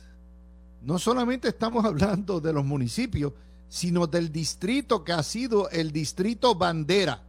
no 0.81 0.97
solamente 0.97 1.49
estamos 1.49 1.83
hablando 1.91 2.39
de 2.39 2.53
los 2.53 2.63
municipios, 2.63 3.33
sino 3.67 4.07
del 4.07 4.31
distrito 4.31 5.03
que 5.03 5.11
ha 5.11 5.21
sido 5.23 5.69
el 5.71 5.91
distrito 5.91 6.55
bandera 6.55 7.21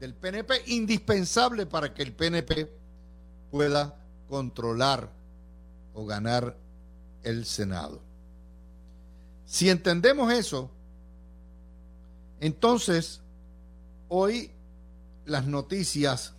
del 0.00 0.14
PNP, 0.14 0.62
indispensable 0.68 1.66
para 1.66 1.92
que 1.92 2.02
el 2.02 2.14
PNP 2.14 2.72
pueda 3.50 4.02
controlar 4.26 5.12
o 5.92 6.06
ganar 6.06 6.56
el 7.22 7.44
Senado. 7.44 8.00
Si 9.44 9.68
entendemos 9.68 10.32
eso, 10.32 10.70
entonces 12.40 13.20
hoy 14.08 14.50
las 15.26 15.44
noticias 15.44 16.32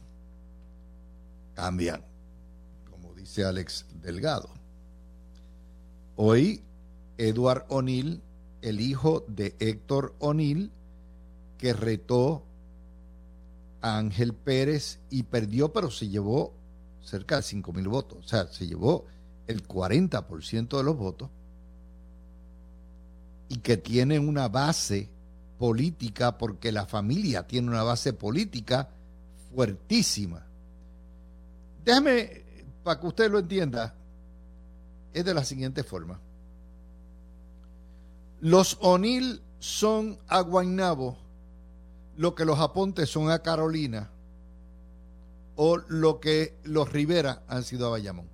cambian, 1.53 2.03
como 2.89 3.13
dice 3.13 3.43
Alex 3.45 3.85
Delgado. 4.01 4.49
Hoy 6.15 6.63
Edward 7.17 7.65
O'Neill, 7.69 8.21
el 8.61 8.79
hijo 8.81 9.25
de 9.27 9.55
Héctor 9.59 10.15
O'Neill, 10.19 10.71
que 11.57 11.73
retó 11.73 12.45
a 13.81 13.97
Ángel 13.97 14.33
Pérez 14.33 14.99
y 15.09 15.23
perdió, 15.23 15.73
pero 15.73 15.91
se 15.91 16.09
llevó 16.09 16.53
cerca 17.01 17.37
de 17.37 17.43
5 17.43 17.73
mil 17.73 17.87
votos. 17.87 18.25
O 18.25 18.27
sea, 18.27 18.47
se 18.47 18.67
llevó 18.67 19.05
el 19.47 19.67
40% 19.67 20.77
de 20.77 20.83
los 20.83 20.97
votos. 20.97 21.29
y 23.49 23.57
que 23.57 23.77
tiene 23.77 24.17
una 24.17 24.47
base 24.47 25.09
política, 25.59 26.37
porque 26.39 26.71
la 26.71 26.87
familia 26.87 27.45
tiene 27.45 27.67
una 27.67 27.83
base 27.83 28.13
política 28.13 28.89
fuertísima. 29.53 30.47
Déjame, 31.83 32.43
para 32.83 32.99
que 32.99 33.07
usted 33.07 33.31
lo 33.31 33.39
entienda, 33.39 33.95
es 35.13 35.25
de 35.25 35.33
la 35.33 35.43
siguiente 35.43 35.83
forma. 35.83 36.19
Los 38.41 38.77
O'Neill 38.81 39.41
son 39.59 40.17
a 40.27 40.41
Guaynabo 40.41 41.17
lo 42.15 42.35
que 42.35 42.45
los 42.45 42.59
Apontes 42.59 43.09
son 43.09 43.31
a 43.31 43.39
Carolina 43.39 44.09
o 45.55 45.77
lo 45.77 46.19
que 46.19 46.57
los 46.63 46.91
Rivera 46.91 47.43
han 47.47 47.63
sido 47.63 47.87
a 47.87 47.91
Bayamón. 47.91 48.27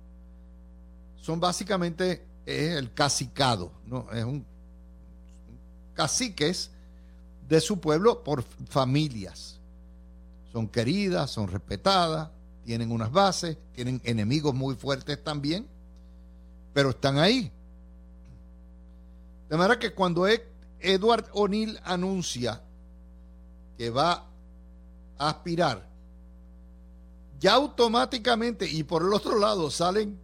Son 1.20 1.40
básicamente 1.40 2.26
el 2.46 2.92
cacicado, 2.92 3.72
¿no? 3.84 4.10
Es 4.12 4.24
un 4.24 4.44
caciques 5.94 6.70
de 7.48 7.60
su 7.60 7.80
pueblo 7.80 8.24
por 8.24 8.42
familias. 8.42 9.60
Son 10.52 10.66
queridas, 10.66 11.30
son 11.30 11.48
respetadas, 11.48 12.30
tienen 12.70 12.92
unas 12.92 13.10
bases, 13.10 13.58
tienen 13.72 14.00
enemigos 14.04 14.54
muy 14.54 14.76
fuertes 14.76 15.24
también, 15.24 15.66
pero 16.72 16.90
están 16.90 17.18
ahí. 17.18 17.50
De 19.48 19.56
manera 19.56 19.76
que 19.76 19.92
cuando 19.92 20.28
Edward 20.78 21.26
O'Neill 21.32 21.80
anuncia 21.82 22.62
que 23.76 23.90
va 23.90 24.24
a 25.18 25.30
aspirar, 25.30 25.84
ya 27.40 27.54
automáticamente, 27.54 28.70
y 28.70 28.84
por 28.84 29.02
el 29.02 29.12
otro 29.14 29.36
lado 29.36 29.68
salen 29.68 30.16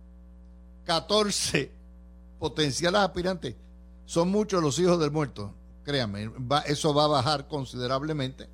14 0.85 1.73
potenciales 2.39 3.01
aspirantes, 3.01 3.57
son 4.05 4.31
muchos 4.31 4.63
los 4.63 4.79
hijos 4.79 5.01
del 5.01 5.11
muerto, 5.11 5.53
créanme, 5.83 6.31
eso 6.67 6.95
va 6.95 7.07
a 7.07 7.09
bajar 7.09 7.49
considerablemente. 7.49 8.49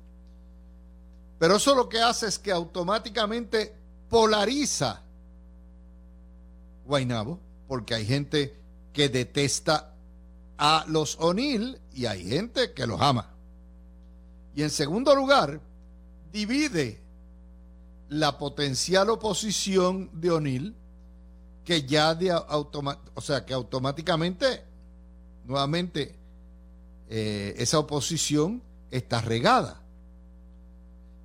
Pero 1.37 1.57
eso 1.57 1.75
lo 1.75 1.87
que 1.87 2.01
hace 2.01 2.25
es 2.25 2.39
que 2.39 2.51
automáticamente 2.51 3.82
polariza 4.13 5.01
Guainabo, 6.85 7.39
porque 7.67 7.95
hay 7.95 8.05
gente 8.05 8.55
que 8.93 9.09
detesta 9.09 9.95
a 10.55 10.85
los 10.87 11.17
O'Neill 11.19 11.81
y 11.95 12.05
hay 12.05 12.29
gente 12.29 12.73
que 12.73 12.85
los 12.85 13.01
ama. 13.01 13.33
Y 14.53 14.61
en 14.61 14.69
segundo 14.69 15.15
lugar, 15.15 15.59
divide 16.31 17.01
la 18.07 18.37
potencial 18.37 19.09
oposición 19.09 20.11
de 20.13 20.29
O'Neill, 20.29 20.75
que 21.65 21.81
ya 21.81 22.13
de 22.13 22.33
o 22.35 23.21
sea, 23.21 23.47
que 23.47 23.55
automáticamente, 23.55 24.61
nuevamente, 25.43 26.15
eh, 27.09 27.55
esa 27.57 27.79
oposición 27.79 28.61
está 28.91 29.21
regada. 29.21 29.81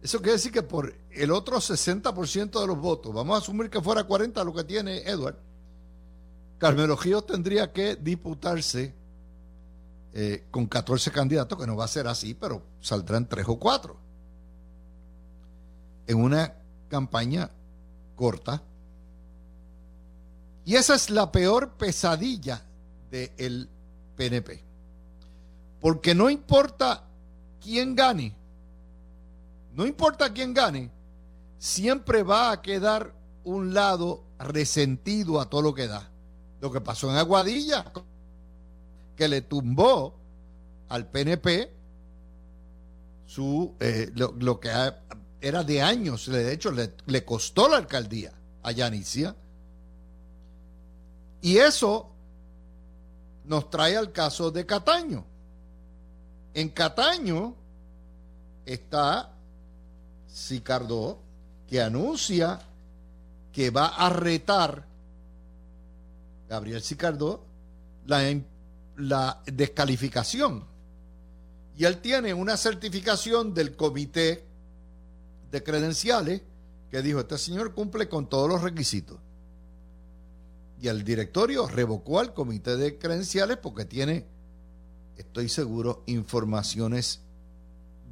Eso 0.01 0.18
quiere 0.18 0.33
decir 0.33 0.53
que 0.53 0.62
por 0.62 0.94
el 1.18 1.31
otro 1.31 1.59
60% 1.59 2.61
de 2.61 2.66
los 2.66 2.78
votos, 2.78 3.12
vamos 3.12 3.35
a 3.35 3.38
asumir 3.38 3.70
que 3.70 3.81
fuera 3.81 4.04
40 4.04 4.42
lo 4.44 4.54
que 4.54 4.64
tiene 4.64 4.98
Edward, 4.98 5.37
Carmelo 6.59 6.96
Gío 6.96 7.22
tendría 7.22 7.72
que 7.72 7.96
disputarse 7.96 8.94
eh, 10.12 10.46
con 10.50 10.66
14 10.66 11.11
candidatos, 11.12 11.59
que 11.59 11.66
no 11.66 11.76
va 11.76 11.85
a 11.85 11.88
ser 11.88 12.09
así, 12.09 12.35
pero 12.35 12.62
saldrán 12.81 13.28
3 13.28 13.46
o 13.48 13.59
4. 13.59 13.96
En 16.09 16.16
una 16.16 16.54
campaña 16.88 17.50
corta. 18.16 18.62
Y 20.64 20.74
esa 20.74 20.96
es 20.96 21.11
la 21.11 21.31
peor 21.31 21.74
pesadilla 21.74 22.62
del 23.11 23.68
PNP. 24.16 24.64
Porque 25.81 26.14
no 26.14 26.28
importa 26.28 27.04
quién 27.62 27.94
gane, 27.94 28.35
no 29.72 29.87
importa 29.87 30.33
quién 30.33 30.52
gane, 30.52 30.90
siempre 31.59 32.23
va 32.23 32.53
a 32.53 32.62
quedar 32.62 33.14
un 33.44 33.75
lado 33.75 34.25
resentido 34.38 35.40
a 35.40 35.49
todo 35.49 35.62
lo 35.62 35.75
que 35.75 35.87
da. 35.87 36.11
Lo 36.61 36.73
que 36.73 36.81
pasó 36.81 37.11
en 37.11 37.16
Aguadilla, 37.16 37.92
que 39.16 39.29
le 39.29 39.42
tumbó 39.42 40.14
al 40.88 41.07
PNP 41.07 41.73
su, 43.27 43.75
eh, 43.81 44.11
lo, 44.14 44.59
que 44.59 44.71
era 45.40 45.62
de 45.62 45.83
años, 45.83 46.27
de 46.27 46.53
hecho 46.53 46.71
le, 46.71 46.94
le 47.07 47.25
costó 47.25 47.68
la 47.68 47.77
alcaldía 47.77 48.33
a 48.62 48.73
Yanicia. 48.73 49.37
Y 51.40 51.59
eso 51.59 52.11
nos 53.44 53.71
trae 53.71 53.97
al 53.97 54.12
caso 54.12 54.51
de 54.51 54.66
Cataño. 54.66 55.25
En 56.55 56.71
Cataño 56.71 57.55
está 58.66 59.33
Sicardó, 60.27 61.21
que 61.68 61.81
anuncia 61.81 62.61
que 63.52 63.70
va 63.70 63.88
a 63.88 64.09
retar 64.11 64.87
Gabriel 66.48 66.83
Sicardó 66.83 67.44
la, 68.07 68.22
la 68.96 69.42
descalificación. 69.46 70.64
Y 71.76 71.85
él 71.85 71.98
tiene 71.98 72.35
una 72.35 72.57
certificación 72.57 73.54
del 73.54 73.76
comité 73.76 74.44
de 75.50 75.62
credenciales 75.62 76.42
que 76.90 77.02
dijo, 77.02 77.20
este 77.20 77.38
señor 77.38 77.74
cumple 77.74 78.09
con 78.09 78.28
todos 78.28 78.48
los 78.48 78.62
requisitos. 78.62 79.18
Y 80.81 80.88
el 80.88 81.04
directorio 81.04 81.66
revocó 81.68 82.18
al 82.18 82.33
comité 82.33 82.76
de 82.76 82.98
credenciales 82.98 83.59
porque 83.59 83.85
tiene, 83.85 84.24
estoy 85.16 85.48
seguro, 85.48 86.02
informaciones 86.07 87.20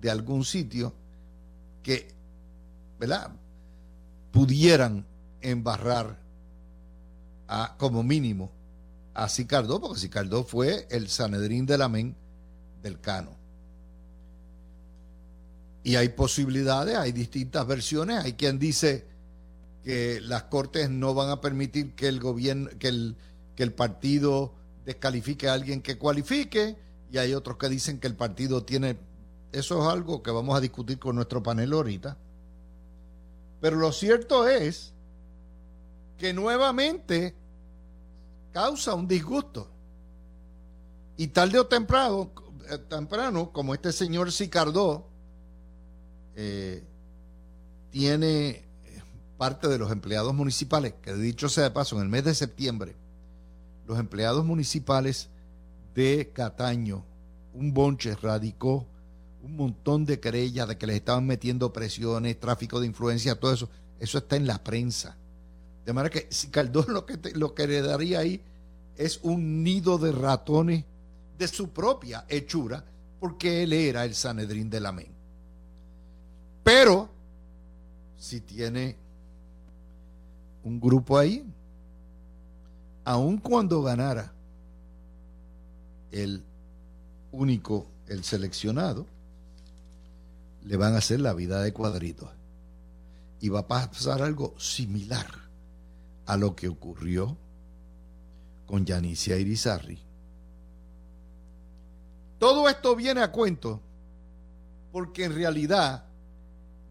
de 0.00 0.10
algún 0.10 0.44
sitio 0.44 0.92
que, 1.82 2.08
¿verdad? 2.98 3.32
Pudieran 4.36 5.06
embarrar 5.40 6.18
a, 7.48 7.74
como 7.78 8.02
mínimo, 8.02 8.52
a 9.14 9.30
Sicardó, 9.30 9.80
porque 9.80 9.98
Sicardó 9.98 10.44
fue 10.44 10.86
el 10.90 11.08
Sanedrín 11.08 11.64
del 11.64 11.80
Amén 11.80 12.14
del 12.82 13.00
Cano. 13.00 13.30
Y 15.82 15.96
hay 15.96 16.10
posibilidades, 16.10 16.96
hay 16.96 17.12
distintas 17.12 17.66
versiones. 17.66 18.22
Hay 18.22 18.34
quien 18.34 18.58
dice 18.58 19.06
que 19.82 20.20
las 20.20 20.42
cortes 20.44 20.90
no 20.90 21.14
van 21.14 21.30
a 21.30 21.40
permitir 21.40 21.94
que 21.94 22.08
el 22.08 22.20
gobierno, 22.20 22.68
que 22.78 22.88
el, 22.88 23.16
que 23.54 23.62
el 23.62 23.72
partido 23.72 24.52
descalifique 24.84 25.48
a 25.48 25.54
alguien 25.54 25.80
que 25.80 25.96
cualifique, 25.96 26.76
y 27.10 27.16
hay 27.16 27.32
otros 27.32 27.56
que 27.56 27.70
dicen 27.70 28.00
que 28.00 28.06
el 28.06 28.16
partido 28.16 28.64
tiene 28.64 28.98
eso 29.52 29.80
es 29.80 29.88
algo 29.90 30.22
que 30.22 30.30
vamos 30.30 30.54
a 30.54 30.60
discutir 30.60 30.98
con 30.98 31.16
nuestro 31.16 31.42
panel 31.42 31.72
ahorita. 31.72 32.18
Pero 33.60 33.76
lo 33.76 33.92
cierto 33.92 34.48
es 34.48 34.92
que 36.18 36.32
nuevamente 36.32 37.34
causa 38.52 38.94
un 38.94 39.06
disgusto. 39.06 39.68
Y 41.16 41.28
tarde 41.28 41.58
o 41.58 41.66
temprano, 41.66 42.30
eh, 42.70 43.48
como 43.52 43.74
este 43.74 43.92
señor 43.92 44.32
Sicardó 44.32 45.08
eh, 46.34 46.84
tiene 47.90 48.48
eh, 48.48 48.64
parte 49.38 49.68
de 49.68 49.78
los 49.78 49.90
empleados 49.90 50.34
municipales, 50.34 50.94
que 51.00 51.14
dicho 51.14 51.48
sea 51.48 51.64
de 51.64 51.70
paso, 51.70 51.96
en 51.96 52.02
el 52.02 52.08
mes 52.08 52.24
de 52.24 52.34
septiembre, 52.34 52.94
los 53.86 53.98
empleados 53.98 54.44
municipales 54.44 55.30
de 55.94 56.30
Cataño, 56.34 57.04
un 57.54 57.72
bonche 57.72 58.14
radicó 58.16 58.86
un 59.46 59.56
montón 59.56 60.04
de 60.04 60.18
querellas 60.18 60.66
de 60.66 60.76
que 60.76 60.88
les 60.88 60.96
estaban 60.96 61.24
metiendo 61.24 61.72
presiones, 61.72 62.38
tráfico 62.40 62.80
de 62.80 62.88
influencia, 62.88 63.38
todo 63.38 63.52
eso. 63.52 63.70
Eso 64.00 64.18
está 64.18 64.34
en 64.34 64.46
la 64.46 64.62
prensa. 64.62 65.16
De 65.84 65.92
manera 65.92 66.12
que 66.12 66.26
si 66.30 66.48
Caldón 66.48 66.86
lo 66.88 67.06
que, 67.06 67.16
lo 67.34 67.54
que 67.54 67.68
le 67.68 67.80
daría 67.80 68.18
ahí 68.18 68.42
es 68.96 69.20
un 69.22 69.62
nido 69.62 69.98
de 69.98 70.10
ratones 70.10 70.84
de 71.38 71.46
su 71.46 71.68
propia 71.68 72.26
hechura, 72.28 72.84
porque 73.20 73.62
él 73.62 73.72
era 73.72 74.04
el 74.04 74.16
Sanedrín 74.16 74.68
del 74.68 74.84
Amén. 74.84 75.08
Pero, 76.64 77.08
si 78.18 78.40
tiene 78.40 78.96
un 80.64 80.80
grupo 80.80 81.16
ahí, 81.16 81.46
aun 83.04 83.38
cuando 83.38 83.80
ganara 83.80 84.32
el 86.10 86.42
único, 87.30 87.86
el 88.08 88.24
seleccionado, 88.24 89.06
le 90.66 90.76
van 90.76 90.94
a 90.94 90.98
hacer 90.98 91.20
la 91.20 91.32
vida 91.32 91.62
de 91.62 91.72
cuadritos. 91.72 92.28
Y 93.40 93.48
va 93.48 93.60
a 93.60 93.68
pasar 93.68 94.20
algo 94.20 94.58
similar 94.58 95.26
a 96.26 96.36
lo 96.36 96.56
que 96.56 96.68
ocurrió 96.68 97.36
con 98.66 98.84
Yanicia 98.84 99.36
Irizarri. 99.36 100.02
Todo 102.38 102.68
esto 102.68 102.96
viene 102.96 103.20
a 103.20 103.30
cuento 103.30 103.80
porque 104.90 105.24
en 105.24 105.34
realidad 105.34 106.04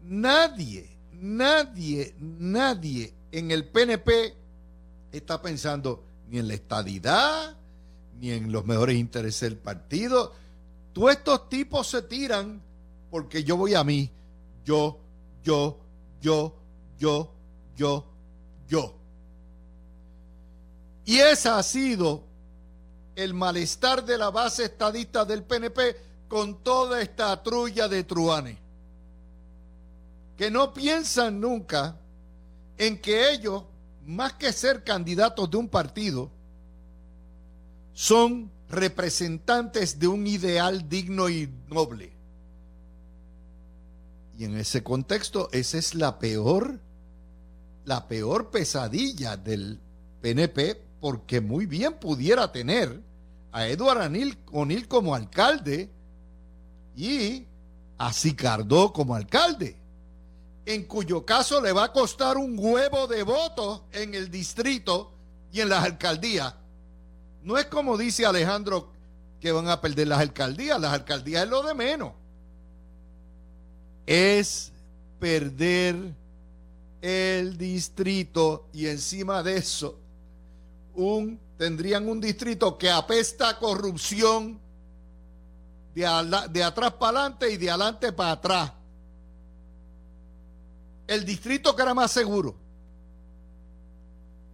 nadie, 0.02 0.96
nadie, 1.12 2.14
nadie 2.18 3.12
en 3.30 3.50
el 3.50 3.66
PNP 3.68 4.34
está 5.12 5.42
pensando 5.42 6.02
ni 6.28 6.38
en 6.38 6.48
la 6.48 6.54
estadidad, 6.54 7.56
ni 8.18 8.30
en 8.30 8.50
los 8.50 8.64
mejores 8.64 8.96
intereses 8.96 9.50
del 9.50 9.58
partido. 9.58 10.32
Todos 10.94 11.12
estos 11.12 11.48
tipos 11.50 11.88
se 11.88 12.02
tiran 12.02 12.62
porque 13.16 13.42
yo 13.42 13.56
voy 13.56 13.72
a 13.72 13.82
mí. 13.82 14.10
Yo, 14.62 15.00
yo, 15.42 15.78
yo, 16.20 16.54
yo, 16.98 17.32
yo, 17.74 18.04
yo. 18.68 18.94
Y 21.06 21.16
ese 21.16 21.48
ha 21.48 21.62
sido 21.62 22.24
el 23.14 23.32
malestar 23.32 24.04
de 24.04 24.18
la 24.18 24.28
base 24.28 24.64
estadista 24.64 25.24
del 25.24 25.44
PNP 25.44 25.96
con 26.28 26.62
toda 26.62 27.00
esta 27.00 27.42
trulla 27.42 27.88
de 27.88 28.04
truanes. 28.04 28.58
Que 30.36 30.50
no 30.50 30.74
piensan 30.74 31.40
nunca 31.40 31.98
en 32.76 33.00
que 33.00 33.32
ellos, 33.32 33.64
más 34.04 34.34
que 34.34 34.52
ser 34.52 34.84
candidatos 34.84 35.50
de 35.50 35.56
un 35.56 35.70
partido, 35.70 36.30
son 37.94 38.52
representantes 38.68 39.98
de 39.98 40.06
un 40.06 40.26
ideal 40.26 40.86
digno 40.86 41.30
y 41.30 41.50
noble. 41.68 42.15
Y 44.38 44.44
en 44.44 44.56
ese 44.56 44.82
contexto, 44.82 45.48
esa 45.52 45.78
es 45.78 45.94
la 45.94 46.18
peor, 46.18 46.78
la 47.84 48.06
peor 48.06 48.50
pesadilla 48.50 49.36
del 49.36 49.80
PNP, 50.20 50.82
porque 51.00 51.40
muy 51.40 51.66
bien 51.66 51.94
pudiera 51.94 52.52
tener 52.52 53.00
a 53.52 53.66
Eduardo 53.66 54.02
O'Neill 54.52 54.88
como 54.88 55.14
alcalde 55.14 55.90
y 56.94 57.46
a 57.96 58.12
Sicardó 58.12 58.92
como 58.92 59.14
alcalde, 59.14 59.76
en 60.66 60.84
cuyo 60.84 61.24
caso 61.24 61.60
le 61.62 61.72
va 61.72 61.84
a 61.84 61.92
costar 61.92 62.36
un 62.36 62.58
huevo 62.58 63.06
de 63.06 63.22
votos 63.22 63.82
en 63.92 64.14
el 64.14 64.30
distrito 64.30 65.12
y 65.50 65.60
en 65.60 65.70
las 65.70 65.84
alcaldías. 65.84 66.54
No 67.42 67.56
es 67.56 67.66
como 67.66 67.96
dice 67.96 68.26
Alejandro 68.26 68.92
que 69.40 69.52
van 69.52 69.68
a 69.68 69.80
perder 69.80 70.08
las 70.08 70.18
alcaldías, 70.18 70.78
las 70.78 70.92
alcaldías 70.92 71.44
es 71.44 71.48
lo 71.48 71.62
de 71.62 71.72
menos. 71.74 72.12
Es 74.06 74.72
perder 75.18 76.14
el 77.02 77.58
distrito 77.58 78.68
y 78.72 78.86
encima 78.86 79.42
de 79.42 79.56
eso 79.56 79.98
un 80.94 81.38
tendrían 81.56 82.08
un 82.08 82.20
distrito 82.20 82.76
que 82.76 82.90
apesta 82.90 83.48
a 83.50 83.58
corrupción 83.58 84.60
de, 85.94 86.02
de 86.50 86.62
atrás 86.62 86.92
para 86.92 87.20
adelante 87.20 87.50
y 87.50 87.56
de 87.56 87.70
adelante 87.70 88.12
para 88.12 88.32
atrás. 88.32 88.72
El 91.06 91.24
distrito 91.24 91.74
que 91.74 91.82
era 91.82 91.94
más 91.94 92.10
seguro. 92.10 92.56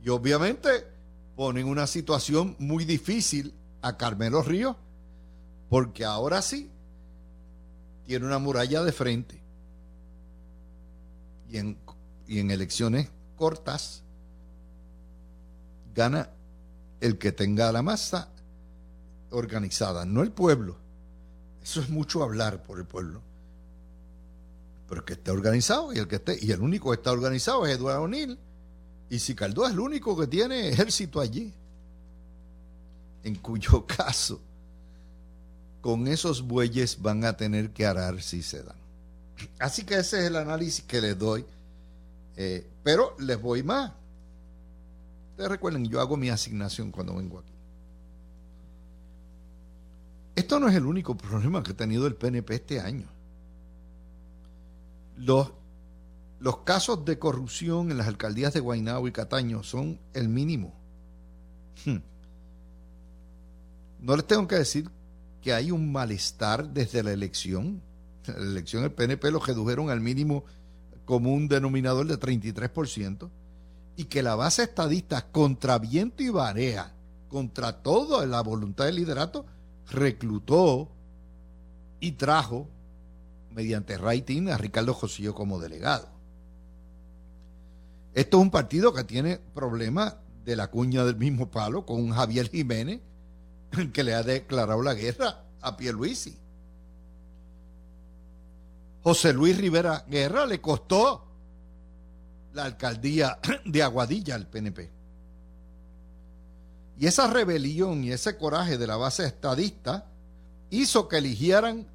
Y 0.05 0.09
obviamente 0.09 0.87
ponen 1.35 1.67
una 1.67 1.87
situación 1.87 2.57
muy 2.59 2.85
difícil 2.85 3.55
a 3.81 3.97
Carmelo 3.97 4.43
Ríos, 4.43 4.77
porque 5.69 6.05
ahora 6.05 6.43
sí 6.43 6.71
tiene 8.05 8.27
una 8.27 8.39
muralla 8.39 8.83
de 8.83 8.93
frente. 8.93 9.42
Y 11.53 11.59
en, 11.59 11.79
y 12.27 12.41
en 12.41 12.51
elecciones 12.51 13.09
cortas 13.37 14.03
gana 15.95 16.31
el 17.01 17.19
que 17.19 17.31
tenga 17.31 17.71
la 17.71 17.83
masa 17.83 18.29
organizada, 19.31 20.05
no 20.05 20.23
el 20.23 20.33
pueblo. 20.33 20.77
Eso 21.63 21.81
es 21.81 21.91
mucho 21.91 22.23
hablar 22.23 22.63
por 22.63 22.79
el 22.79 22.87
pueblo. 22.87 23.21
Pero 24.89 25.01
el 25.01 25.05
que 25.05 25.13
esté 25.15 25.31
organizado 25.31 25.93
y 25.93 25.99
el 25.99 26.09
que 26.09 26.17
esté, 26.17 26.39
y 26.41 26.51
el 26.53 26.61
único 26.61 26.91
que 26.91 26.97
está 26.97 27.13
organizado 27.13 27.67
es 27.67 27.77
Eduardo 27.77 28.03
O'Neill. 28.03 28.39
Y 29.11 29.19
Sicardó 29.19 29.67
es 29.67 29.73
el 29.73 29.81
único 29.81 30.17
que 30.17 30.27
tiene 30.27 30.69
ejército 30.69 31.21
allí. 31.21 31.53
En 33.25 33.37
cuyo 33.37 33.87
caso, 33.97 34.41
con 35.81 36.09
esos 36.09 36.43
bueyes 36.43 37.01
van 37.01 37.25
a 37.25 37.37
tener 37.37 37.73
que 37.73 37.87
arar 37.87 38.23
si 38.23 38.43
se 38.43 38.63
dan. 38.63 38.82
Así 39.59 39.85
que 39.85 39.95
ese 39.95 40.21
es 40.21 40.25
el 40.27 40.37
análisis 40.37 40.85
que 40.85 41.01
les 41.01 41.19
doy. 41.19 41.45
Eh, 42.37 42.71
pero 42.83 43.17
les 43.19 43.41
voy 43.41 43.63
más. 43.63 43.93
Ustedes 45.31 45.51
recuerden, 45.51 45.87
yo 45.87 46.01
hago 46.01 46.17
mi 46.17 46.29
asignación 46.29 46.91
cuando 46.91 47.17
vengo 47.17 47.39
aquí. 47.39 47.53
Esto 50.35 50.59
no 50.59 50.69
es 50.69 50.75
el 50.75 50.87
único 50.87 51.17
problema 51.17 51.63
que 51.63 51.73
ha 51.73 51.77
tenido 51.77 52.07
el 52.07 52.15
PNP 52.15 52.55
este 52.55 52.81
año. 52.81 53.07
Los, 55.17 55.53
los 56.41 56.59
casos 56.59 57.05
de 57.05 57.19
corrupción 57.19 57.91
en 57.91 57.99
las 57.99 58.09
alcaldías 58.09 58.55
de 58.55 58.61
Guaynabo 58.61 59.09
y 59.09 59.13
Cataño 59.13 59.63
son 59.63 60.01
el 60.15 60.29
mínimo. 60.29 60.75
Hmm. 61.85 61.99
No 64.01 64.17
les 64.17 64.27
tengo 64.27 64.49
que 64.49 64.57
decir 64.57 64.91
que 65.43 65.53
hay 65.53 65.71
un 65.71 65.93
malestar 65.93 66.69
desde 66.69 67.03
la 67.03 67.13
elección. 67.13 67.83
La 68.27 68.35
elección 68.35 68.83
del 68.83 68.93
PNP 68.93 69.31
lo 69.31 69.41
redujeron 69.41 69.91
al 69.91 70.01
mínimo 70.01 70.45
común 71.05 71.49
denominador 71.49 72.07
de 72.07 72.19
33% 72.19 73.31
y 73.97 74.05
que 74.05 74.23
la 74.23 74.35
base 74.35 74.63
estadista 74.63 75.31
contra 75.31 75.79
viento 75.79 76.23
y 76.23 76.31
barea, 76.31 76.95
contra 77.29 77.83
toda 77.83 78.27
la 78.27 78.41
voluntad 78.43 78.87
del 78.87 78.97
liderato, 78.97 79.45
reclutó 79.91 80.89
y 82.01 82.13
trajo 82.13 82.69
mediante 83.51 83.99
rating 83.99 84.49
a 84.49 84.57
Ricardo 84.57 84.95
Josillo 84.95 85.35
como 85.35 85.59
delegado. 85.59 86.09
Esto 88.15 88.39
es 88.39 88.43
un 88.43 88.51
partido 88.51 88.93
que 88.93 89.05
tiene 89.05 89.39
problemas 89.55 90.17
de 90.45 90.57
la 90.57 90.71
cuña 90.71 91.05
del 91.05 91.17
mismo 91.17 91.51
palo 91.51 91.87
con 91.87 92.01
un 92.01 92.13
Javier 92.13 92.51
Jiménez 92.51 93.01
que 93.93 94.05
le 94.05 94.15
ha 94.15 94.23
declarado 94.23 94.83
la 94.83 94.95
guerra 94.95 95.45
a 95.61 95.77
Pierluisi. 95.77 96.42
José 99.03 99.33
Luis 99.33 99.57
Rivera 99.57 100.05
Guerra 100.09 100.47
le 100.47 100.61
costó 100.61 101.27
la 102.53 102.65
alcaldía 102.65 103.39
de 103.65 103.83
Aguadilla 103.83 104.35
al 104.35 104.47
PNP. 104.47 104.91
Y 106.99 107.07
esa 107.07 107.27
rebelión 107.27 108.05
y 108.05 108.13
ese 108.13 108.37
coraje 108.37 108.79
de 108.79 108.87
la 108.87 108.97
base 108.97 109.27
estadista 109.27 110.07
hizo 110.71 111.09
que 111.09 111.19
eligieran 111.19 111.89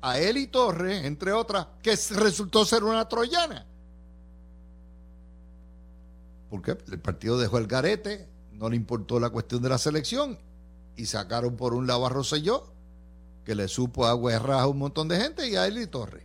a 0.00 0.20
y 0.20 0.46
Torres, 0.48 1.04
entre 1.04 1.32
otras, 1.32 1.66
que 1.82 1.96
resultó 2.10 2.64
ser 2.66 2.84
una 2.84 3.08
troyana. 3.08 3.66
Porque 6.50 6.76
el 6.92 7.00
partido 7.00 7.38
dejó 7.38 7.56
el 7.56 7.66
garete, 7.66 8.28
no 8.52 8.68
le 8.68 8.76
importó 8.76 9.18
la 9.18 9.30
cuestión 9.30 9.62
de 9.62 9.70
la 9.70 9.78
selección 9.78 10.38
y 10.94 11.06
sacaron 11.06 11.56
por 11.56 11.72
un 11.72 11.86
lado 11.86 12.04
a 12.04 12.10
Rosselló, 12.10 12.73
que 13.44 13.54
le 13.54 13.68
supo 13.68 14.06
a 14.06 14.12
a 14.12 14.66
un 14.66 14.78
montón 14.78 15.08
de 15.08 15.18
gente, 15.18 15.48
y 15.48 15.56
a 15.56 15.68
y 15.68 15.86
Torres. 15.86 16.24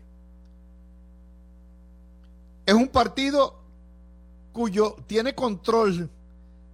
Es 2.66 2.74
un 2.74 2.88
partido 2.88 3.60
cuyo 4.52 4.96
tiene 5.08 5.36
control 5.36 6.10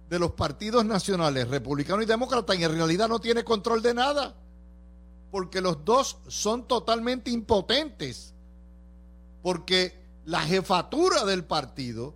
de 0.08 0.18
los 0.18 0.32
partidos 0.32 0.84
nacionales, 0.84 1.48
republicano 1.48 2.02
y 2.02 2.06
demócrata, 2.06 2.54
y 2.54 2.62
en 2.62 2.72
realidad 2.72 3.08
no 3.08 3.18
tiene 3.18 3.44
control 3.44 3.82
de 3.82 3.94
nada, 3.94 4.34
porque 5.30 5.60
los 5.60 5.84
dos 5.84 6.18
son 6.28 6.68
totalmente 6.68 7.30
impotentes, 7.30 8.34
porque 9.42 9.98
la 10.24 10.40
jefatura 10.40 11.24
del 11.24 11.44
partido 11.44 12.14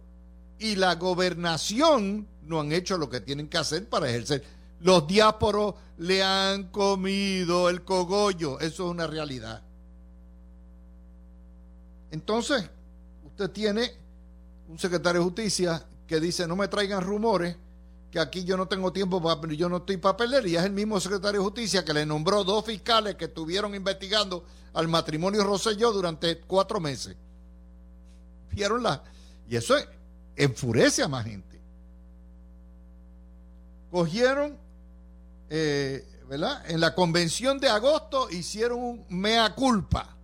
y 0.59 0.77
la 0.77 0.95
gobernación 0.95 2.29
no 2.43 2.61
han 2.61 2.73
hecho 2.73 2.99
lo 2.99 3.09
que 3.09 3.21
tienen 3.21 3.49
que 3.49 3.59
hacer 3.59 3.89
para 3.89 4.09
ejercer. 4.09 4.45
Los 4.81 5.07
diásporos 5.07 5.75
le 5.99 6.23
han 6.23 6.65
comido 6.65 7.69
el 7.69 7.85
cogollo, 7.85 8.59
eso 8.61 8.85
es 8.85 8.91
una 8.91 9.07
realidad. 9.07 9.63
Entonces, 12.11 12.69
tiene 13.49 13.93
un 14.69 14.79
secretario 14.79 15.21
de 15.21 15.25
justicia 15.25 15.83
que 16.07 16.21
dice 16.21 16.47
no 16.47 16.57
me 16.57 16.69
traigan 16.69 17.03
rumores 17.03 17.57
que 18.11 18.19
aquí 18.19 18.45
yo 18.45 18.57
no 18.57 18.67
tengo 18.67 18.93
tiempo 18.93 19.23
para 19.23 19.53
yo 19.55 19.69
no 19.69 19.79
estoy 19.79 19.97
para 19.97 20.17
perder 20.17 20.47
y 20.47 20.57
es 20.57 20.65
el 20.65 20.73
mismo 20.73 20.99
secretario 21.01 21.41
de 21.41 21.45
justicia 21.45 21.85
que 21.85 21.95
le 21.95 22.05
nombró 22.05 22.43
dos 22.43 22.65
fiscales 22.65 23.15
que 23.15 23.27
estuvieron 23.27 23.75
investigando 23.75 24.45
al 24.73 24.89
matrimonio 24.89 25.45
Rosselló 25.45 25.93
durante 25.93 26.41
cuatro 26.41 26.81
meses. 26.81 27.17
Vieron 28.51 28.83
la 28.83 29.03
y 29.49 29.57
eso 29.57 29.77
enfurece 30.35 31.05
a 31.05 31.09
más 31.09 31.25
gente. 31.25 31.61
Cogieron 33.91 34.57
eh, 35.51 36.07
¿verdad? 36.29 36.63
en 36.71 36.81
la 36.81 36.95
convención 36.95 37.59
de 37.59 37.69
agosto 37.69 38.31
hicieron 38.31 38.79
un 38.79 39.05
mea 39.09 39.55
culpa 39.55 40.17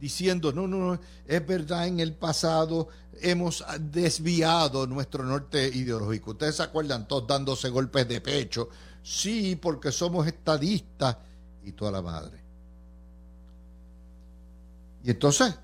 diciendo, 0.00 0.52
no, 0.52 0.66
no, 0.66 0.78
no, 0.78 1.00
es 1.26 1.46
verdad, 1.46 1.86
en 1.86 2.00
el 2.00 2.14
pasado 2.14 2.88
hemos 3.20 3.64
desviado 3.80 4.86
nuestro 4.86 5.24
norte 5.24 5.68
ideológico. 5.68 6.32
Ustedes 6.32 6.56
se 6.56 6.62
acuerdan 6.62 7.08
todos 7.08 7.26
dándose 7.26 7.68
golpes 7.68 8.06
de 8.08 8.20
pecho. 8.20 8.68
Sí, 9.02 9.56
porque 9.56 9.90
somos 9.90 10.26
estadistas 10.26 11.16
y 11.64 11.72
toda 11.72 11.90
la 11.90 12.02
madre. 12.02 12.38
Y 15.04 15.10
entonces 15.10 15.58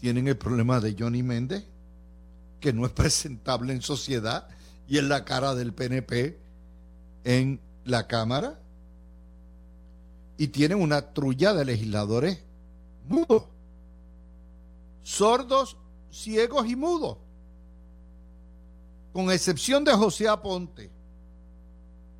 tienen 0.00 0.28
el 0.28 0.36
problema 0.36 0.80
de 0.80 0.94
Johnny 0.98 1.22
Méndez, 1.22 1.64
que 2.60 2.72
no 2.72 2.86
es 2.86 2.92
presentable 2.92 3.72
en 3.72 3.82
sociedad 3.82 4.48
y 4.88 4.98
en 4.98 5.08
la 5.08 5.24
cara 5.24 5.54
del 5.54 5.72
PNP 5.72 6.38
en 7.24 7.60
la 7.84 8.06
Cámara. 8.06 8.60
Y 10.38 10.48
tienen 10.48 10.80
una 10.80 11.12
trulla 11.14 11.54
de 11.54 11.64
legisladores 11.64 12.44
mudos, 13.08 13.44
sordos, 15.02 15.76
ciegos 16.10 16.66
y 16.66 16.76
mudos, 16.76 17.18
con 19.12 19.30
excepción 19.30 19.84
de 19.84 19.92
José 19.92 20.28
Aponte, 20.28 20.90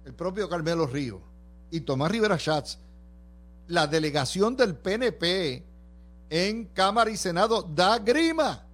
el 0.04 0.14
propio 0.14 0.48
Carmelo 0.48 0.86
Río 0.86 1.20
y 1.70 1.80
Tomás 1.80 2.10
Rivera 2.10 2.38
Schatz, 2.38 2.78
la 3.68 3.86
delegación 3.86 4.56
del 4.56 4.76
PNP 4.76 5.64
en 6.30 6.66
Cámara 6.66 7.10
y 7.10 7.16
Senado 7.16 7.62
da 7.62 7.98
grima. 7.98 8.64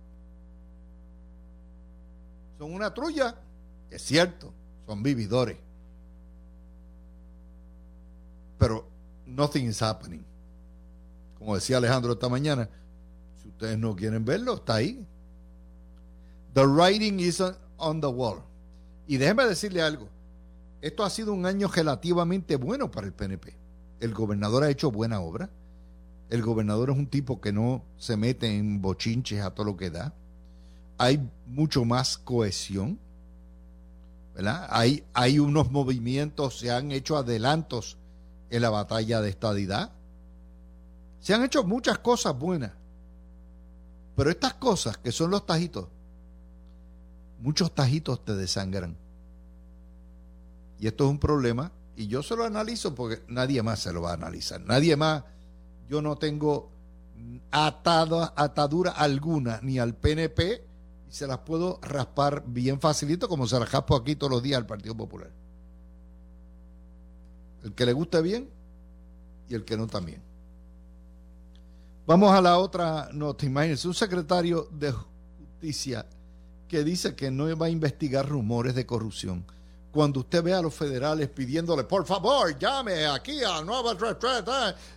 Son 2.58 2.72
una 2.72 2.94
trulla, 2.94 3.34
es 3.92 4.02
cierto, 4.02 4.52
son 4.86 5.02
vividores. 5.02 5.58
Pero 8.58 8.86
nothing 9.26 9.66
is 9.66 9.82
happening. 9.82 10.24
Como 11.38 11.54
decía 11.54 11.78
Alejandro 11.78 12.12
esta 12.12 12.28
mañana, 12.28 12.68
si 13.42 13.48
ustedes 13.48 13.78
no 13.78 13.96
quieren 13.96 14.24
verlo, 14.24 14.54
está 14.54 14.76
ahí. 14.76 15.04
The 16.54 16.66
writing 16.66 17.18
is 17.18 17.42
on 17.76 18.00
the 18.00 18.06
wall. 18.06 18.42
Y 19.06 19.16
déjenme 19.16 19.44
decirle 19.46 19.82
algo. 19.82 20.08
Esto 20.80 21.04
ha 21.04 21.10
sido 21.10 21.32
un 21.32 21.46
año 21.46 21.68
relativamente 21.68 22.56
bueno 22.56 22.90
para 22.90 23.06
el 23.06 23.12
PNP. 23.12 23.56
El 24.00 24.14
gobernador 24.14 24.64
ha 24.64 24.70
hecho 24.70 24.90
buena 24.90 25.20
obra. 25.20 25.50
El 26.28 26.42
gobernador 26.42 26.90
es 26.90 26.96
un 26.96 27.06
tipo 27.06 27.40
que 27.40 27.52
no 27.52 27.84
se 27.98 28.16
mete 28.16 28.56
en 28.56 28.80
bochinches 28.82 29.42
a 29.42 29.50
todo 29.50 29.66
lo 29.66 29.76
que 29.76 29.90
da. 29.90 30.14
Hay 30.98 31.28
mucho 31.46 31.84
más 31.84 32.18
cohesión. 32.18 32.98
Hay, 34.70 35.04
hay 35.12 35.38
unos 35.38 35.70
movimientos, 35.70 36.58
se 36.58 36.70
han 36.70 36.90
hecho 36.90 37.16
adelantos 37.16 37.98
en 38.50 38.62
la 38.62 38.70
batalla 38.70 39.20
de 39.20 39.30
estadidad. 39.30 39.92
Se 41.20 41.34
han 41.34 41.44
hecho 41.44 41.64
muchas 41.64 41.98
cosas 41.98 42.38
buenas. 42.38 42.72
Pero 44.16 44.30
estas 44.30 44.54
cosas 44.54 44.98
que 44.98 45.12
son 45.12 45.30
los 45.30 45.46
tajitos, 45.46 45.88
muchos 47.40 47.74
tajitos 47.74 48.24
te 48.24 48.34
desangran. 48.34 48.96
Y 50.78 50.86
esto 50.86 51.04
es 51.04 51.10
un 51.10 51.18
problema. 51.18 51.70
Y 51.96 52.08
yo 52.08 52.22
se 52.22 52.36
lo 52.36 52.44
analizo 52.44 52.94
porque 52.94 53.22
nadie 53.28 53.62
más 53.62 53.80
se 53.80 53.92
lo 53.92 54.02
va 54.02 54.10
a 54.10 54.14
analizar. 54.14 54.60
Nadie 54.60 54.96
más. 54.96 55.24
Yo 55.88 56.02
no 56.02 56.16
tengo 56.16 56.70
atada, 57.50 58.32
atadura 58.36 58.90
alguna 58.92 59.60
ni 59.62 59.78
al 59.78 59.94
PNP 59.94 60.71
se 61.12 61.26
las 61.26 61.40
puedo 61.40 61.78
raspar 61.82 62.42
bien 62.46 62.80
facilito 62.80 63.28
como 63.28 63.46
se 63.46 63.60
las 63.60 63.70
raspo 63.70 63.94
aquí 63.94 64.16
todos 64.16 64.32
los 64.32 64.42
días 64.42 64.56
al 64.56 64.64
Partido 64.64 64.96
Popular. 64.96 65.30
El 67.62 67.74
que 67.74 67.84
le 67.84 67.92
guste 67.92 68.22
bien 68.22 68.48
y 69.46 69.54
el 69.54 69.62
que 69.66 69.76
no 69.76 69.86
también. 69.86 70.22
Vamos 72.06 72.32
a 72.32 72.40
la 72.40 72.58
otra 72.58 73.10
nota. 73.12 73.44
Imagínense, 73.44 73.86
un 73.86 73.92
secretario 73.92 74.66
de 74.72 74.92
justicia 74.92 76.06
que 76.66 76.82
dice 76.82 77.14
que 77.14 77.30
no 77.30 77.58
va 77.58 77.66
a 77.66 77.70
investigar 77.70 78.26
rumores 78.26 78.74
de 78.74 78.86
corrupción. 78.86 79.44
Cuando 79.92 80.20
usted 80.20 80.42
ve 80.42 80.54
a 80.54 80.62
los 80.62 80.72
federales 80.72 81.28
pidiéndole, 81.28 81.84
por 81.84 82.06
favor, 82.06 82.58
llame 82.58 83.04
aquí 83.04 83.44
a 83.44 83.60
Nueva 83.60 83.94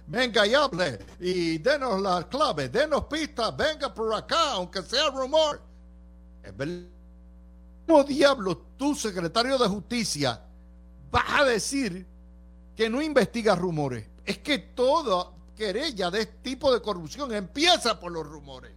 venga 0.08 0.48
y 0.48 0.54
hable 0.54 0.98
y 1.20 1.58
denos 1.58 2.02
las 2.02 2.28
claves, 2.28 2.72
denos 2.72 3.04
pistas, 3.04 3.54
venga 3.58 3.94
por 3.94 4.14
acá, 4.16 4.54
aunque 4.54 4.82
sea 4.82 5.10
rumor. 5.10 5.75
¿Cómo 7.88 8.04
diablos 8.04 8.58
tú, 8.78 8.96
secretario 8.96 9.58
de 9.58 9.68
justicia, 9.68 10.42
vas 11.12 11.42
a 11.42 11.44
decir 11.46 12.06
que 12.76 12.90
no 12.90 13.02
investiga 13.02 13.56
rumores. 13.56 14.08
Es 14.26 14.40
que 14.40 14.60
toda 14.60 15.32
querella 15.56 16.12
de 16.12 16.22
este 16.22 16.38
tipo 16.42 16.74
de 16.74 16.82
corrupción 16.82 17.34
empieza 17.34 18.00
por 18.00 18.12
los 18.12 18.28
rumores. 18.28 18.72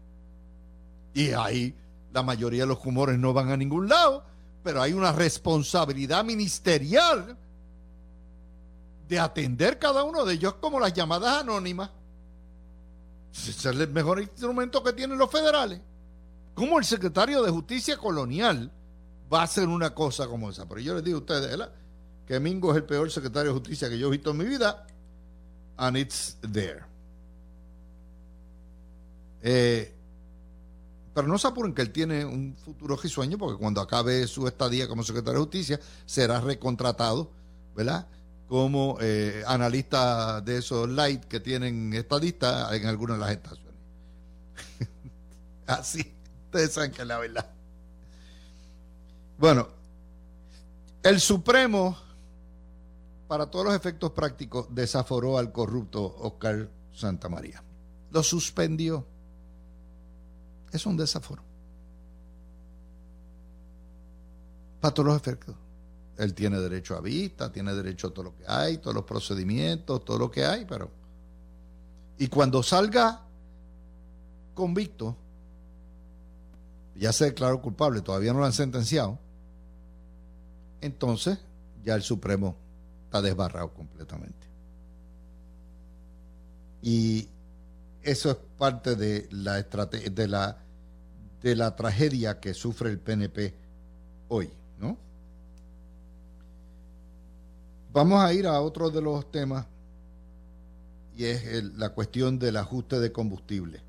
Y 1.14 1.33
ahí 1.33 1.74
la 2.12 2.22
mayoría 2.22 2.62
de 2.62 2.68
los 2.68 2.83
rumores 2.83 3.18
no 3.18 3.33
van 3.33 3.50
a 3.50 3.57
ningún 3.57 3.88
lado, 3.88 4.24
pero 4.62 4.81
hay 4.81 4.92
una 4.92 5.12
responsabilidad 5.12 6.24
ministerial 6.24 7.37
de 9.09 9.18
atender 9.18 9.78
cada 9.78 10.04
uno 10.04 10.24
de 10.24 10.35
ellos 10.35 10.54
como 10.54 10.78
las 10.78 10.92
llamadas 10.92 11.42
anónimas. 11.42 11.90
Ese 13.33 13.50
es 13.50 13.64
el 13.66 13.88
mejor 13.88 14.20
instrumento 14.20 14.83
que 14.83 14.92
tienen 14.92 15.18
los 15.18 15.31
federales. 15.31 15.81
¿Cómo 16.58 16.80
el 16.80 16.84
secretario 16.84 17.40
de 17.44 17.52
Justicia 17.52 17.96
Colonial 17.96 18.72
va 19.32 19.42
a 19.42 19.44
hacer 19.44 19.68
una 19.68 19.94
cosa 19.94 20.26
como 20.26 20.50
esa? 20.50 20.68
Pero 20.68 20.80
yo 20.80 20.92
les 20.92 21.04
digo 21.04 21.18
a 21.18 21.20
ustedes, 21.20 21.48
¿verdad? 21.48 21.72
que 22.26 22.40
Mingo 22.40 22.72
es 22.72 22.78
el 22.78 22.82
peor 22.82 23.08
secretario 23.12 23.52
de 23.52 23.60
justicia 23.60 23.88
que 23.88 23.96
yo 23.96 24.08
he 24.08 24.10
visto 24.10 24.32
en 24.32 24.38
mi 24.38 24.44
vida, 24.44 24.84
and 25.76 25.96
it's 25.96 26.36
there. 26.52 26.80
Eh, 29.40 29.94
pero 31.14 31.28
no 31.28 31.38
se 31.38 31.46
apuren 31.46 31.72
que 31.72 31.82
él 31.82 31.92
tiene 31.92 32.24
un 32.24 32.56
futuro 32.56 32.96
risueño, 32.96 33.38
porque 33.38 33.56
cuando 33.56 33.80
acabe 33.80 34.26
su 34.26 34.48
estadía 34.48 34.88
como 34.88 35.04
secretario 35.04 35.38
de 35.38 35.44
justicia, 35.44 35.80
será 36.06 36.40
recontratado, 36.40 37.30
¿verdad? 37.76 38.08
Como 38.48 38.98
eh, 39.00 39.44
analista 39.46 40.40
de 40.40 40.58
esos 40.58 40.88
light 40.88 41.22
que 41.26 41.38
tienen 41.38 41.94
estadistas 41.94 42.72
en 42.72 42.84
algunas 42.86 43.16
de 43.16 43.20
las 43.20 43.30
estaciones. 43.30 43.74
Así, 45.68 46.17
ustedes 46.48 46.72
saben 46.72 46.90
que 46.90 47.02
es 47.02 47.08
la 47.08 47.18
verdad. 47.18 47.50
Bueno, 49.38 49.68
el 51.02 51.20
Supremo 51.20 51.96
para 53.28 53.46
todos 53.46 53.66
los 53.66 53.74
efectos 53.74 54.11
prácticos, 54.12 54.74
desaforó 54.74 55.38
al 55.38 55.52
corrupto 55.52 56.02
Oscar 56.02 56.68
Santamaría. 56.92 57.62
Lo 58.11 58.22
suspendió. 58.22 59.06
Es 60.72 60.87
un 60.87 60.96
desaforo. 60.96 61.42
Para 64.80 64.94
todos 64.94 65.08
los 65.08 65.16
efectos. 65.16 65.54
Él 66.16 66.34
tiene 66.34 66.58
derecho 66.58 66.96
a 66.96 67.00
vista, 67.00 67.52
tiene 67.52 67.74
derecho 67.74 68.08
a 68.08 68.11
todo 68.11 68.24
lo 68.24 68.34
que 68.37 68.44
hay, 68.48 68.78
todos 68.78 68.94
los 68.94 69.04
procedimientos, 69.04 70.04
todo 70.04 70.18
lo 70.18 70.30
que 70.30 70.44
hay, 70.44 70.64
pero... 70.64 70.90
Y 72.16 72.26
cuando 72.26 72.62
salga 72.62 73.22
convicto, 74.54 75.16
ya 76.98 77.12
se 77.12 77.26
declaró 77.26 77.62
culpable, 77.62 78.02
todavía 78.02 78.32
no 78.32 78.40
lo 78.40 78.44
han 78.44 78.52
sentenciado, 78.52 79.18
entonces 80.80 81.38
ya 81.84 81.94
el 81.94 82.02
Supremo 82.02 82.56
está 83.04 83.22
desbarrado 83.22 83.72
completamente. 83.72 84.46
Y 86.82 87.28
eso 88.02 88.30
es 88.30 88.37
parte 88.58 88.94
de 88.96 89.28
la 89.30 89.62
de 89.62 90.28
la 90.28 90.58
de 91.42 91.54
la 91.54 91.76
tragedia 91.76 92.40
que 92.40 92.54
sufre 92.54 92.90
el 92.90 92.98
PNP 92.98 93.54
hoy, 94.28 94.50
¿no? 94.78 94.98
Vamos 97.92 98.22
a 98.22 98.32
ir 98.32 98.46
a 98.46 98.61
otro 98.61 98.90
de 98.90 99.02
los 99.02 99.30
temas 99.30 99.66
y 101.16 101.24
es 101.24 101.64
la 101.74 101.90
cuestión 101.90 102.38
del 102.38 102.56
ajuste 102.56 103.00
de 103.00 103.11
combustible. 103.11 103.88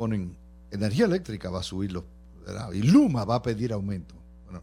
Ponen 0.00 0.34
energía 0.70 1.04
eléctrica 1.04 1.50
va 1.50 1.60
a 1.60 1.62
subirlo 1.62 2.06
y 2.72 2.80
Luma 2.80 3.26
va 3.26 3.34
a 3.34 3.42
pedir 3.42 3.70
aumento. 3.70 4.14
Bueno, 4.46 4.62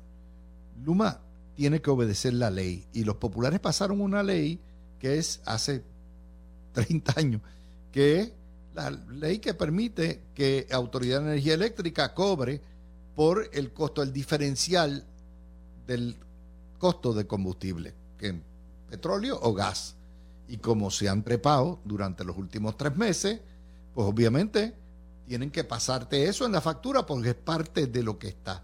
Luma 0.84 1.21
tiene 1.54 1.80
que 1.80 1.91
obedecer 1.91 2.34
la 2.34 2.50
ley. 2.50 2.88
Y 2.91 3.04
los 3.04 3.17
populares 3.17 3.60
pasaron 3.60 4.02
una 4.02 4.23
ley 4.23 4.60
que 4.97 5.19
es 5.19 5.39
hace 5.45 5.84
30 6.71 7.13
años, 7.17 7.41
que 7.91 8.19
es 8.19 8.34
la 8.73 8.89
ley 8.89 9.38
que 9.38 9.54
permite 9.54 10.23
que 10.34 10.65
Autoridad 10.71 11.21
de 11.21 11.28
Energía 11.28 11.54
Eléctrica 11.54 12.15
cobre 12.15 12.60
por 13.15 13.47
el 13.54 13.71
costo, 13.73 14.02
el 14.02 14.12
diferencial 14.12 15.06
del 15.85 16.17
costo 16.79 17.13
de 17.13 17.27
combustible, 17.27 17.94
que 18.17 18.42
petróleo 18.90 19.40
o 19.40 19.54
gas. 19.54 19.96
Y 20.48 20.58
como 20.58 20.90
se 20.90 21.10
han 21.10 21.23
trepado 21.23 21.79
durante 21.85 22.23
los 22.23 22.38
últimos 22.38 22.75
tres 22.75 22.98
meses, 22.98 23.40
pues 23.94 24.08
obviamente 24.08 24.73
tienen 25.28 25.52
que 25.52 25.65
pasarte 25.65 26.28
eso 26.28 26.46
en 26.46 26.54
la 26.54 26.62
factura 26.62 27.06
porque 27.06 27.30
es 27.30 27.36
parte 27.36 27.88
de 27.88 28.02
lo 28.02 28.17
que 28.17 28.30
está. 28.30 28.63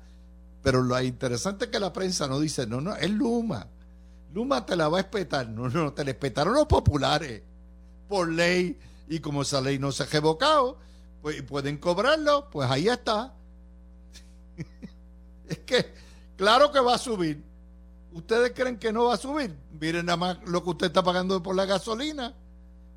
Pero 0.62 0.82
lo 0.82 1.00
interesante 1.02 1.66
es 1.66 1.72
que 1.72 1.80
la 1.80 1.92
prensa 1.92 2.26
no 2.28 2.40
dice, 2.40 2.66
no, 2.66 2.80
no, 2.80 2.96
es 2.96 3.12
Luma. 3.12 3.68
Luma 4.34 4.66
te 4.66 4.78
la 4.78 4.88
va 4.88 4.98
a 4.98 5.02
espetar. 5.02 5.50
No, 5.50 5.68
no, 5.68 5.92
te 5.92 6.06
la 6.06 6.12
espetaron 6.12 6.54
los 6.54 6.66
populares 6.66 7.44
por 8.08 8.30
ley. 8.30 8.80
Y 9.10 9.20
como 9.20 9.42
esa 9.42 9.60
ley 9.60 9.78
no 9.78 9.92
se 9.92 10.04
ha 10.04 10.06
revocado, 10.06 10.78
pues 11.22 11.44
pueden 11.44 11.78
cobrarlo, 11.78 12.50
pues 12.50 12.72
ahí 12.72 12.88
está. 12.88 13.34
es 15.50 15.60
que, 15.60 15.94
claro 16.38 16.72
que 16.72 16.80
va 16.80 16.96
a 16.96 16.98
subir. 16.98 17.44
¿Ustedes 18.14 18.54
creen 18.56 18.78
que 18.78 18.94
no 18.94 19.06
va 19.06 19.16
a 19.16 19.18
subir? 19.18 19.54
Miren 19.80 20.06
nada 20.06 20.18
más 20.18 20.38
lo 20.46 20.64
que 20.64 20.70
usted 20.70 20.88
está 20.88 21.04
pagando 21.04 21.44
por 21.44 21.56
la 21.56 21.66
gasolina. 21.66 22.34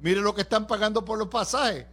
Miren 0.00 0.22
lo 0.22 0.34
que 0.36 0.42
están 0.42 0.68
pagando 0.68 1.04
por 1.04 1.18
los 1.18 1.28
pasajes. 1.28 1.86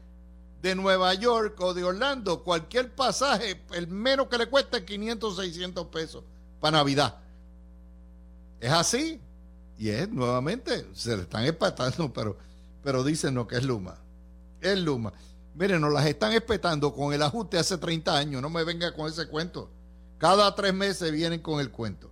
De 0.64 0.76
Nueva 0.76 1.14
York 1.14 1.60
o 1.60 1.74
de 1.74 1.84
Orlando, 1.84 2.42
cualquier 2.42 2.96
pasaje, 2.96 3.62
el 3.74 3.90
menos 3.90 4.30
que 4.30 4.38
le 4.38 4.48
cueste 4.48 4.86
500, 4.86 5.36
600 5.36 5.88
pesos 5.88 6.24
para 6.62 6.78
Navidad. 6.78 7.18
Es 8.62 8.72
así. 8.72 9.20
Y 9.78 9.90
es 9.90 10.10
nuevamente, 10.10 10.88
se 10.94 11.18
le 11.18 11.24
están 11.24 11.44
espatando, 11.44 12.14
pero, 12.14 12.38
pero 12.82 13.04
dicen 13.04 13.34
no 13.34 13.46
que 13.46 13.58
es 13.58 13.66
Luma. 13.66 13.98
Es 14.62 14.80
Luma. 14.80 15.12
Miren, 15.54 15.82
nos 15.82 15.92
las 15.92 16.06
están 16.06 16.32
espetando 16.32 16.94
con 16.94 17.14
el 17.14 17.22
ajuste 17.22 17.58
hace 17.60 17.78
30 17.78 18.18
años. 18.18 18.42
No 18.42 18.50
me 18.50 18.64
venga 18.64 18.94
con 18.96 19.10
ese 19.10 19.28
cuento. 19.28 19.70
Cada 20.18 20.56
tres 20.56 20.74
meses 20.74 21.12
vienen 21.12 21.42
con 21.42 21.60
el 21.60 21.72
cuento. 21.72 22.10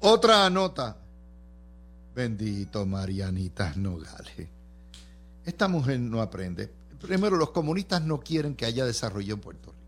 Otra 0.00 0.50
nota. 0.50 0.98
Bendito 2.14 2.84
Marianita 2.84 3.72
Nogales. 3.76 4.59
Esta 5.44 5.68
mujer 5.68 6.00
no 6.00 6.20
aprende. 6.20 6.70
Primero, 7.00 7.36
los 7.36 7.50
comunistas 7.50 8.02
no 8.02 8.20
quieren 8.20 8.54
que 8.54 8.66
haya 8.66 8.84
desarrollo 8.84 9.34
en 9.34 9.40
Puerto 9.40 9.70
Rico. 9.70 9.80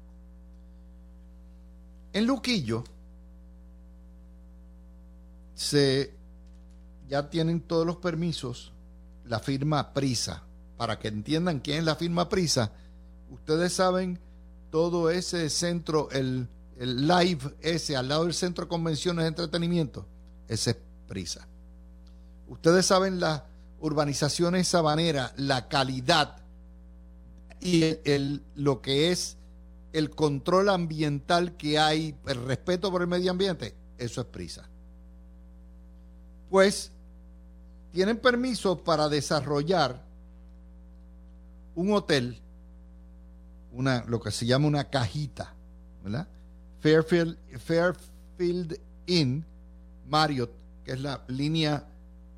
En 2.15 2.27
Luquillo 2.27 2.85
se 5.55 6.15
ya 7.09 7.29
tienen 7.29 7.61
todos 7.61 7.87
los 7.87 7.97
permisos 7.97 8.73
la 9.27 9.39
firma 9.39 9.93
Prisa 9.93 10.43
para 10.77 10.99
que 10.99 11.09
entiendan 11.09 11.61
quién 11.61 11.79
es 11.79 11.85
la 11.85 11.97
firma 11.97 12.29
Prisa, 12.29 12.73
ustedes 13.31 13.73
saben 13.73 14.19
todo 14.71 15.11
ese 15.11 15.49
centro, 15.51 16.09
el, 16.11 16.49
live 16.79 17.55
ese 17.61 17.97
al 17.97 18.09
lado 18.09 18.25
del 18.25 18.35
centro 18.35 18.65
de 18.65 18.69
convenciones 18.69 19.23
de 19.25 19.29
entretenimiento, 19.29 20.07
ese 20.49 20.71
es 20.71 20.77
Prisa. 21.07 21.47
Ustedes 22.49 22.87
saben 22.87 23.21
las 23.21 23.43
urbanizaciones 23.83 24.69
sabaneras, 24.69 25.33
la 25.37 25.69
calidad 25.69 26.37
y 27.61 27.99
el, 28.05 28.43
lo 28.55 28.81
que 28.81 29.11
es 29.11 29.37
el 29.93 30.11
control 30.11 30.71
ambiental 30.71 31.57
que 31.57 31.79
hay, 31.79 32.17
el 32.27 32.47
respeto 32.47 32.91
por 32.91 33.03
el 33.03 33.09
medio 33.09 33.31
ambiente, 33.31 33.75
eso 33.99 34.21
es 34.21 34.27
Prisa. 34.29 34.69
Pues 36.49 36.93
tienen 37.93 38.19
permiso 38.19 38.79
para 38.83 39.09
desarrollar 39.09 40.01
un 41.75 41.93
hotel, 41.93 42.41
una, 43.73 44.05
lo 44.07 44.21
que 44.21 44.31
se 44.31 44.47
llama 44.47 44.69
una 44.69 44.85
cajita, 44.85 45.55
¿verdad? 46.05 46.29
Fairfield, 46.81 47.37
Fairfield 47.59 48.79
Inn, 49.07 49.45
Marriott, 50.07 50.53
que 50.85 50.93
es 50.93 51.01
la 51.01 51.25
línea 51.27 51.85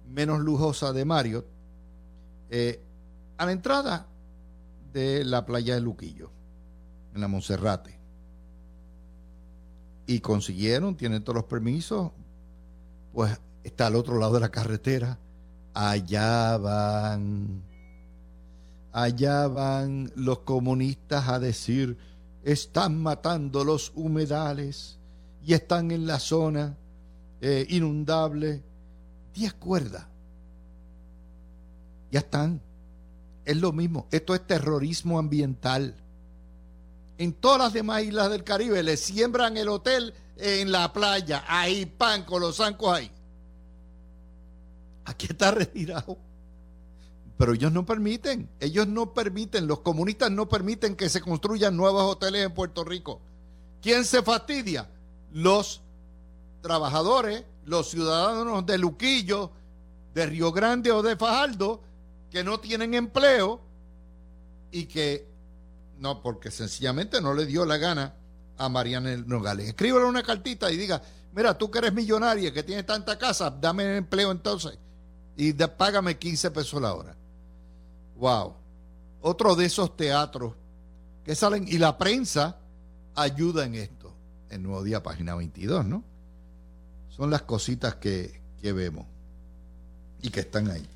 menos 0.08 0.40
lujosa 0.40 0.92
de 0.92 1.04
Marriott, 1.04 1.46
eh, 2.50 2.80
a 3.36 3.46
la 3.46 3.52
entrada 3.52 4.06
de 4.92 5.24
la 5.24 5.44
playa 5.44 5.74
de 5.74 5.80
Luquillo, 5.80 6.30
en 7.14 7.20
la 7.20 7.28
Monserrate. 7.28 7.98
Y 10.06 10.20
consiguieron, 10.20 10.96
tienen 10.96 11.24
todos 11.24 11.36
los 11.36 11.44
permisos, 11.44 12.12
pues 13.12 13.38
está 13.62 13.86
al 13.86 13.96
otro 13.96 14.18
lado 14.18 14.34
de 14.34 14.40
la 14.40 14.50
carretera, 14.50 15.18
allá 15.72 16.56
van 16.58 17.62
allá 18.94 19.48
van 19.48 20.12
los 20.14 20.38
comunistas 20.40 21.28
a 21.28 21.40
decir, 21.40 21.98
están 22.44 22.96
matando 23.02 23.64
los 23.64 23.90
humedales 23.96 24.98
y 25.44 25.54
están 25.54 25.90
en 25.90 26.06
la 26.06 26.20
zona 26.20 26.78
eh, 27.40 27.66
inundable. 27.68 28.62
Diez 29.34 29.52
cuerdas. 29.52 30.06
Ya 32.10 32.20
están. 32.20 32.62
Es 33.44 33.56
lo 33.56 33.72
mismo. 33.72 34.08
Esto 34.10 34.34
es 34.34 34.46
terrorismo 34.46 35.18
ambiental. 35.18 35.96
En 37.18 37.32
todas 37.34 37.58
las 37.58 37.72
demás 37.72 38.02
islas 38.02 38.30
del 38.30 38.44
Caribe 38.44 38.82
le 38.82 38.96
siembran 38.96 39.56
el 39.56 39.68
hotel 39.68 40.14
en 40.36 40.72
la 40.72 40.92
playa. 40.92 41.44
Ahí, 41.46 41.84
pan, 41.84 42.24
con 42.24 42.40
los 42.40 42.56
zancos 42.56 42.96
ahí. 42.96 43.10
Aquí 45.04 45.26
está 45.28 45.50
retirado 45.50 46.16
pero 47.36 47.52
ellos 47.54 47.72
no 47.72 47.84
permiten, 47.84 48.48
ellos 48.60 48.86
no 48.86 49.12
permiten, 49.12 49.66
los 49.66 49.80
comunistas 49.80 50.30
no 50.30 50.48
permiten 50.48 50.94
que 50.94 51.08
se 51.08 51.20
construyan 51.20 51.76
nuevos 51.76 52.02
hoteles 52.04 52.46
en 52.46 52.54
Puerto 52.54 52.84
Rico. 52.84 53.20
¿Quién 53.82 54.04
se 54.04 54.22
fastidia? 54.22 54.88
Los 55.32 55.82
trabajadores, 56.62 57.44
los 57.66 57.90
ciudadanos 57.90 58.64
de 58.66 58.78
Luquillo, 58.78 59.50
de 60.14 60.26
Río 60.26 60.52
Grande 60.52 60.92
o 60.92 61.02
de 61.02 61.16
Fajardo, 61.16 61.82
que 62.30 62.44
no 62.44 62.60
tienen 62.60 62.94
empleo 62.94 63.60
y 64.70 64.86
que 64.86 65.28
no, 65.98 66.22
porque 66.22 66.50
sencillamente 66.50 67.20
no 67.20 67.34
le 67.34 67.46
dio 67.46 67.64
la 67.64 67.78
gana 67.78 68.14
a 68.56 68.68
Mariana 68.68 69.16
Nogales. 69.16 69.68
Escríbele 69.68 70.04
una 70.04 70.22
cartita 70.22 70.70
y 70.70 70.76
diga, 70.76 71.00
mira, 71.32 71.56
tú 71.56 71.70
que 71.70 71.78
eres 71.78 71.92
millonaria, 71.92 72.52
que 72.52 72.62
tienes 72.62 72.86
tanta 72.86 73.18
casa, 73.18 73.50
dame 73.50 73.96
empleo 73.96 74.30
entonces 74.30 74.78
y 75.36 75.52
págame 75.52 76.18
15 76.18 76.50
pesos 76.50 76.80
la 76.80 76.94
hora. 76.94 77.16
Wow. 78.16 78.54
Otro 79.20 79.56
de 79.56 79.66
esos 79.66 79.96
teatros 79.96 80.54
que 81.24 81.34
salen 81.34 81.66
y 81.66 81.78
la 81.78 81.96
prensa 81.98 82.58
ayuda 83.14 83.64
en 83.64 83.74
esto. 83.74 84.12
El 84.50 84.62
nuevo 84.62 84.84
día, 84.84 85.02
página 85.02 85.34
22, 85.34 85.86
¿no? 85.86 86.04
Son 87.16 87.30
las 87.30 87.42
cositas 87.42 87.96
que, 87.96 88.42
vemos 88.62 89.06
y 90.22 90.30
que 90.30 90.40
están 90.40 90.70
ahí. 90.70 90.86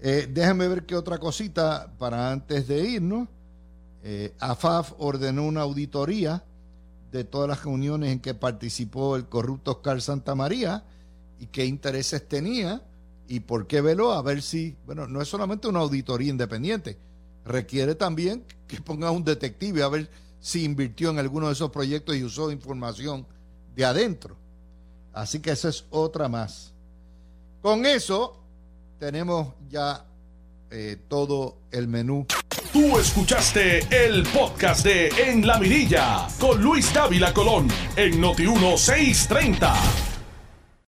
Eh, 0.00 0.26
déjame 0.32 0.66
ver 0.66 0.86
qué 0.86 0.96
otra 0.96 1.18
cosita 1.18 1.92
para 1.98 2.32
antes 2.32 2.66
de 2.66 2.88
irnos. 2.88 3.28
Eh, 4.02 4.34
AFAF 4.40 4.94
ordenó 4.98 5.44
una 5.44 5.60
auditoría 5.60 6.42
de 7.12 7.24
todas 7.24 7.48
las 7.48 7.64
reuniones 7.64 8.12
en 8.12 8.20
que 8.20 8.32
participó 8.32 9.16
el 9.16 9.26
corrupto 9.26 9.72
Oscar 9.72 10.00
Santa 10.00 10.34
María 10.34 10.84
y 11.38 11.46
qué 11.46 11.66
intereses 11.66 12.26
tenía 12.26 12.82
¿Y 13.30 13.38
por 13.38 13.68
qué 13.68 13.80
velo? 13.80 14.12
A 14.12 14.22
ver 14.22 14.42
si, 14.42 14.76
bueno, 14.84 15.06
no 15.06 15.22
es 15.22 15.28
solamente 15.28 15.68
una 15.68 15.78
auditoría 15.78 16.30
independiente, 16.30 16.98
requiere 17.44 17.94
también 17.94 18.44
que 18.66 18.80
ponga 18.80 19.12
un 19.12 19.22
detective 19.22 19.84
a 19.84 19.88
ver 19.88 20.10
si 20.40 20.64
invirtió 20.64 21.10
en 21.10 21.20
alguno 21.20 21.46
de 21.46 21.52
esos 21.52 21.70
proyectos 21.70 22.16
y 22.16 22.24
usó 22.24 22.50
información 22.50 23.24
de 23.76 23.84
adentro. 23.84 24.36
Así 25.12 25.40
que 25.40 25.50
esa 25.50 25.68
es 25.68 25.84
otra 25.90 26.28
más. 26.28 26.72
Con 27.62 27.84
eso 27.84 28.40
tenemos 28.98 29.48
ya 29.68 30.04
eh, 30.70 30.96
todo 31.08 31.58
el 31.70 31.88
menú. 31.88 32.26
Tú 32.72 32.98
escuchaste 32.98 33.80
el 33.90 34.22
podcast 34.28 34.84
de 34.84 35.08
En 35.08 35.46
la 35.46 35.58
Mirilla 35.58 36.28
con 36.38 36.62
Luis 36.62 36.92
Dávila 36.94 37.34
Colón 37.34 37.68
en 37.96 38.20
Noti 38.20 38.46
1630. 38.46 40.09